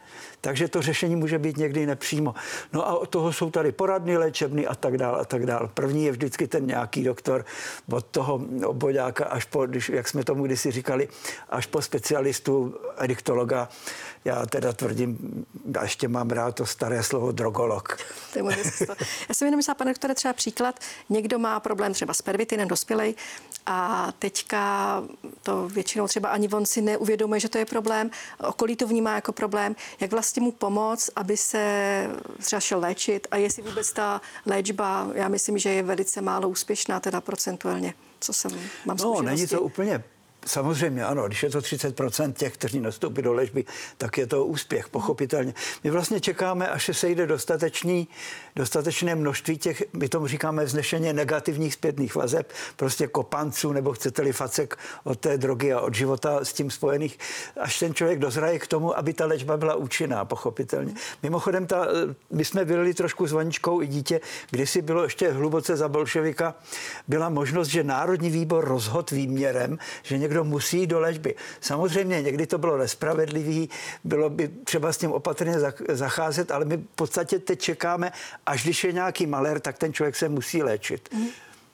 Takže 0.41 0.69
to 0.69 0.83
řešení 0.83 1.17
může 1.17 1.39
být 1.39 1.57
někdy 1.57 1.87
nepřímo. 1.87 2.35
No 2.73 2.89
a 2.89 2.95
od 2.97 3.09
toho 3.09 3.33
jsou 3.33 3.51
tady 3.51 3.73
poradny 3.73 4.17
léčebny 4.17 4.67
a 4.67 4.75
tak 4.75 4.99
dále 4.99 5.21
a 5.21 5.25
tak 5.25 5.47
dále. 5.47 5.69
První 5.75 6.05
je 6.05 6.13
vždycky 6.13 6.47
ten 6.47 6.67
nějaký 6.67 7.05
doktor 7.05 7.45
od 7.91 8.07
toho 8.07 8.41
obodáka 8.65 9.25
až 9.25 9.45
po, 9.45 9.67
když, 9.67 9.89
jak 9.89 10.09
jsme 10.09 10.25
tomu 10.25 10.47
kdysi 10.47 10.71
říkali, 10.71 11.09
až 11.51 11.67
po 11.67 11.83
specialistu, 11.83 12.75
ediktologa. 12.99 13.69
Já 14.25 14.47
teda 14.47 14.73
tvrdím, 14.73 15.45
a 15.79 15.83
ještě 15.83 16.09
mám 16.09 16.22
mám 16.25 16.31
rád 16.31 16.55
to 16.55 16.67
staré 16.67 17.03
slovo 17.03 17.33
drogolog. 17.33 17.97
To 18.33 18.39
je. 18.39 18.57
Já 19.29 19.35
jsem 19.35 19.47
jenom 19.47 19.57
myslela, 19.57 19.75
pane 19.75 19.91
doktore, 19.91 20.15
třeba 20.15 20.35
příklad. 20.35 20.81
Někdo 21.09 21.39
má 21.39 21.61
problém 21.61 21.93
třeba 21.93 22.15
s 22.15 22.23
pervitinem, 22.23 22.69
dospělej, 22.69 23.15
a 23.67 24.09
teďka 24.19 25.03
to 25.43 25.69
většinou 25.69 26.09
třeba 26.09 26.29
ani 26.29 26.49
on 26.49 26.67
si 26.67 26.83
neuvědomuje, 26.83 27.41
že 27.41 27.49
to 27.49 27.59
je 27.59 27.67
problém, 27.67 28.11
okolí 28.49 28.77
to 28.77 28.87
vnímá 28.87 29.15
jako 29.15 29.33
problém, 29.33 29.77
jak 30.01 30.11
vlastně 30.11 30.43
mu 30.43 30.53
pomoct, 30.53 31.11
aby 31.17 31.37
se 31.37 31.63
třeba 32.41 32.61
šel 32.61 32.81
léčit 32.81 33.27
a 33.31 33.37
jestli 33.37 33.63
vůbec 33.63 33.93
ta 33.93 34.21
léčba, 34.47 35.09
já 35.15 35.29
myslím, 35.29 35.59
že 35.59 35.71
je 35.71 35.83
velice 35.83 36.21
málo 36.21 36.49
úspěšná, 36.49 37.01
teda 37.01 37.21
procentuálně, 37.21 37.95
co 38.21 38.33
jsem 38.33 38.51
mám 38.85 38.97
No, 38.97 39.23
není 39.23 39.47
to 39.47 39.63
úplně 39.63 40.05
Samozřejmě 40.47 41.05
ano, 41.05 41.27
když 41.27 41.43
je 41.43 41.51
to 41.51 41.59
30% 41.59 42.33
těch, 42.33 42.55
kteří 42.55 42.81
nastoupí 42.81 43.23
do 43.23 43.33
léčby, 43.33 43.65
tak 43.99 44.19
je 44.19 44.27
to 44.27 44.45
úspěch, 44.45 44.89
pochopitelně. 44.89 45.55
My 45.85 45.91
vlastně 45.91 46.21
čekáme, 46.21 46.69
až 46.69 46.85
se 46.85 46.95
sejde 46.95 47.27
dostatečný, 47.27 48.09
dostatečné 48.57 49.15
množství 49.15 49.59
těch, 49.59 49.83
my 49.93 50.09
tomu 50.09 50.27
říkáme 50.27 50.65
vznešeně 50.65 51.13
negativních 51.13 51.75
zpětných 51.75 52.15
vazeb, 52.15 52.53
prostě 52.77 53.07
kopanců, 53.07 53.73
nebo 53.73 53.93
chcete-li 53.93 54.33
facek 54.33 54.79
od 55.05 55.19
té 55.19 55.39
drogy 55.39 55.73
a 55.73 55.81
od 55.81 55.95
života 55.95 56.45
s 56.45 56.53
tím 56.53 56.71
spojených, 56.71 57.19
až 57.61 57.79
ten 57.79 57.95
člověk 57.95 58.19
dozraje 58.19 58.59
k 58.59 58.67
tomu, 58.67 58.99
aby 58.99 59.13
ta 59.13 59.27
léčba 59.27 59.57
byla 59.57 59.75
účinná, 59.75 60.25
pochopitelně. 60.25 60.95
Mimochodem, 61.23 61.67
ta, 61.67 61.87
my 62.31 62.45
jsme 62.45 62.65
byli 62.65 62.95
trošku 62.95 63.27
s 63.27 63.33
Vaničkou 63.33 63.83
i 63.83 63.87
dítě, 63.87 64.21
kdysi 64.51 64.83
bylo 64.83 65.03
ještě 65.03 65.31
hluboce 65.31 65.77
za 65.77 65.89
bolševika, 65.89 66.55
byla 67.09 67.29
možnost, 67.29 67.69
že 67.69 67.85
Národní 67.85 68.31
výbor 68.31 68.65
rozhod 68.65 69.11
výměrem, 69.11 69.79
že 70.03 70.19
někdo 70.19 70.32
někdo 70.33 70.45
musí 70.45 70.79
jít 70.79 70.87
do 70.87 71.01
léčby. 71.01 71.35
Samozřejmě 71.61 72.23
někdy 72.23 72.47
to 72.47 72.59
bylo 72.59 72.77
nespravedlivý, 72.77 73.71
bylo 74.05 74.31
by 74.31 74.49
třeba 74.49 74.93
s 74.93 74.99
tím 74.99 75.13
opatrně 75.13 75.55
zacházet, 75.89 76.51
ale 76.51 76.65
my 76.65 76.77
v 76.77 76.95
podstatě 76.95 77.39
teď 77.39 77.61
čekáme, 77.61 78.13
až 78.47 78.65
když 78.65 78.85
je 78.85 78.93
nějaký 78.93 79.27
malér, 79.27 79.61
tak 79.61 79.79
ten 79.79 79.93
člověk 79.93 80.17
se 80.17 80.29
musí 80.29 80.63
léčit. 80.63 81.09
Mm. 81.13 81.27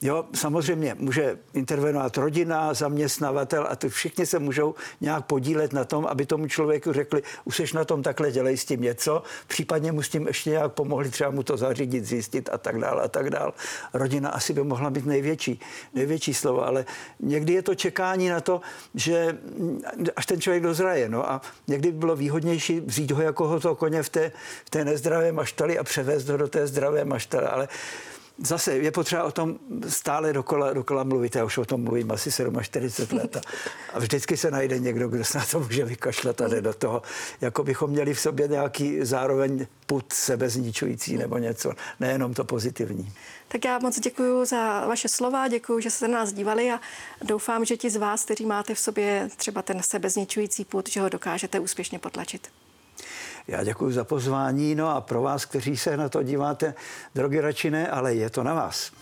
Jo, 0.03 0.25
samozřejmě 0.35 0.97
může 0.99 1.39
intervenovat 1.55 2.17
rodina, 2.17 2.75
zaměstnavatel 2.75 3.67
a 3.71 3.77
to 3.77 3.89
všichni 3.89 4.27
se 4.27 4.39
můžou 4.39 4.75
nějak 5.01 5.27
podílet 5.27 5.73
na 5.73 5.85
tom, 5.85 6.07
aby 6.07 6.27
tomu 6.27 6.49
člověku 6.49 6.93
řekli, 6.93 7.23
už 7.45 7.57
seš 7.57 7.73
na 7.73 7.85
tom 7.85 8.03
takhle, 8.03 8.33
dělej 8.33 8.57
s 8.57 8.65
tím 8.65 8.81
něco, 8.81 9.23
případně 9.47 9.93
mu 9.93 10.03
s 10.03 10.09
tím 10.09 10.27
ještě 10.27 10.51
nějak 10.51 10.73
pomohli, 10.73 11.11
třeba 11.11 11.31
mu 11.31 11.43
to 11.43 11.57
zařídit, 11.57 12.05
zjistit 12.05 12.51
a 12.53 12.59
tak 12.59 12.81
dále 12.81 13.03
a 13.03 13.09
tak 13.09 13.31
dále. 13.31 13.53
Rodina 13.95 14.31
asi 14.31 14.53
by 14.53 14.65
mohla 14.65 14.91
být 14.91 15.07
největší, 15.07 15.61
největší 15.95 16.35
slovo, 16.35 16.67
ale 16.67 16.85
někdy 17.21 17.53
je 17.53 17.63
to 17.63 17.75
čekání 17.75 18.29
na 18.29 18.41
to, 18.41 18.61
že 18.95 19.39
až 20.17 20.27
ten 20.27 20.41
člověk 20.41 20.63
dozraje. 20.63 21.09
No 21.09 21.31
a 21.31 21.41
někdy 21.67 21.93
by 21.93 21.99
bylo 21.99 22.17
výhodnější 22.17 22.81
vzít 22.81 23.11
ho 23.11 23.23
jako 23.23 23.61
toho 23.61 23.75
koně 23.75 24.03
v 24.03 24.09
té, 24.09 24.33
v 24.65 24.71
té 24.71 24.85
nezdravé 24.85 25.33
maštali 25.33 25.79
a 25.79 25.85
převést 25.85 26.29
ho 26.29 26.37
do 26.37 26.49
té 26.49 26.67
zdravé 26.67 27.05
maštale, 27.05 27.49
ale 27.49 27.69
zase 28.45 28.73
je 28.73 28.91
potřeba 28.93 29.25
o 29.25 29.33
tom 29.33 29.59
stále 29.89 30.33
dokola, 30.33 30.73
dokola 30.73 31.05
mluvit. 31.05 31.37
Já 31.37 31.45
už 31.45 31.59
o 31.59 31.65
tom 31.65 31.85
mluvím 31.85 32.11
asi 32.11 32.31
47 32.63 33.19
let. 33.19 33.47
A, 33.95 33.99
vždycky 33.99 34.37
se 34.37 34.51
najde 34.51 34.79
někdo, 34.79 35.09
kdo 35.09 35.25
se 35.25 35.39
na 35.39 35.45
to 35.45 35.61
může 35.61 35.85
vykašlat 35.85 36.41
a 36.41 36.49
jde 36.49 36.61
do 36.61 36.75
toho. 36.75 37.03
Jako 37.41 37.65
bychom 37.65 37.91
měli 37.91 38.15
v 38.15 38.21
sobě 38.21 38.49
nějaký 38.49 38.99
zároveň 39.05 39.67
put 39.87 40.13
sebezničující 40.13 41.17
nebo 41.17 41.39
něco. 41.39 41.73
Nejenom 42.01 42.35
to 42.35 42.45
pozitivní. 42.45 43.13
Tak 43.49 43.65
já 43.65 43.79
moc 43.79 44.01
děkuji 44.01 44.45
za 44.45 44.87
vaše 44.87 45.09
slova, 45.09 45.49
děkuji, 45.49 45.81
že 45.81 45.91
jste 45.91 46.09
na 46.09 46.19
nás 46.19 46.33
dívali 46.33 46.71
a 46.71 46.81
doufám, 47.25 47.65
že 47.65 47.77
ti 47.77 47.91
z 47.91 47.97
vás, 47.97 48.25
kteří 48.25 48.47
máte 48.47 48.75
v 48.75 48.79
sobě 48.79 49.29
třeba 49.37 49.63
ten 49.63 49.83
sebezničující 49.83 50.65
put, 50.65 50.89
že 50.89 51.01
ho 51.01 51.09
dokážete 51.09 51.61
úspěšně 51.61 51.99
potlačit. 51.99 52.49
Já 53.49 53.65
děkuji 53.65 53.93
za 53.93 54.05
pozvání, 54.05 54.75
no 54.75 54.89
a 54.89 55.01
pro 55.01 55.23
vás, 55.23 55.45
kteří 55.45 55.77
se 55.77 55.97
na 55.97 56.09
to 56.09 56.23
díváte, 56.23 56.75
drogy 57.15 57.41
radši 57.41 57.71
ne, 57.71 57.89
ale 57.89 58.15
je 58.15 58.31
to 58.31 58.43
na 58.43 58.55
vás. 58.55 58.93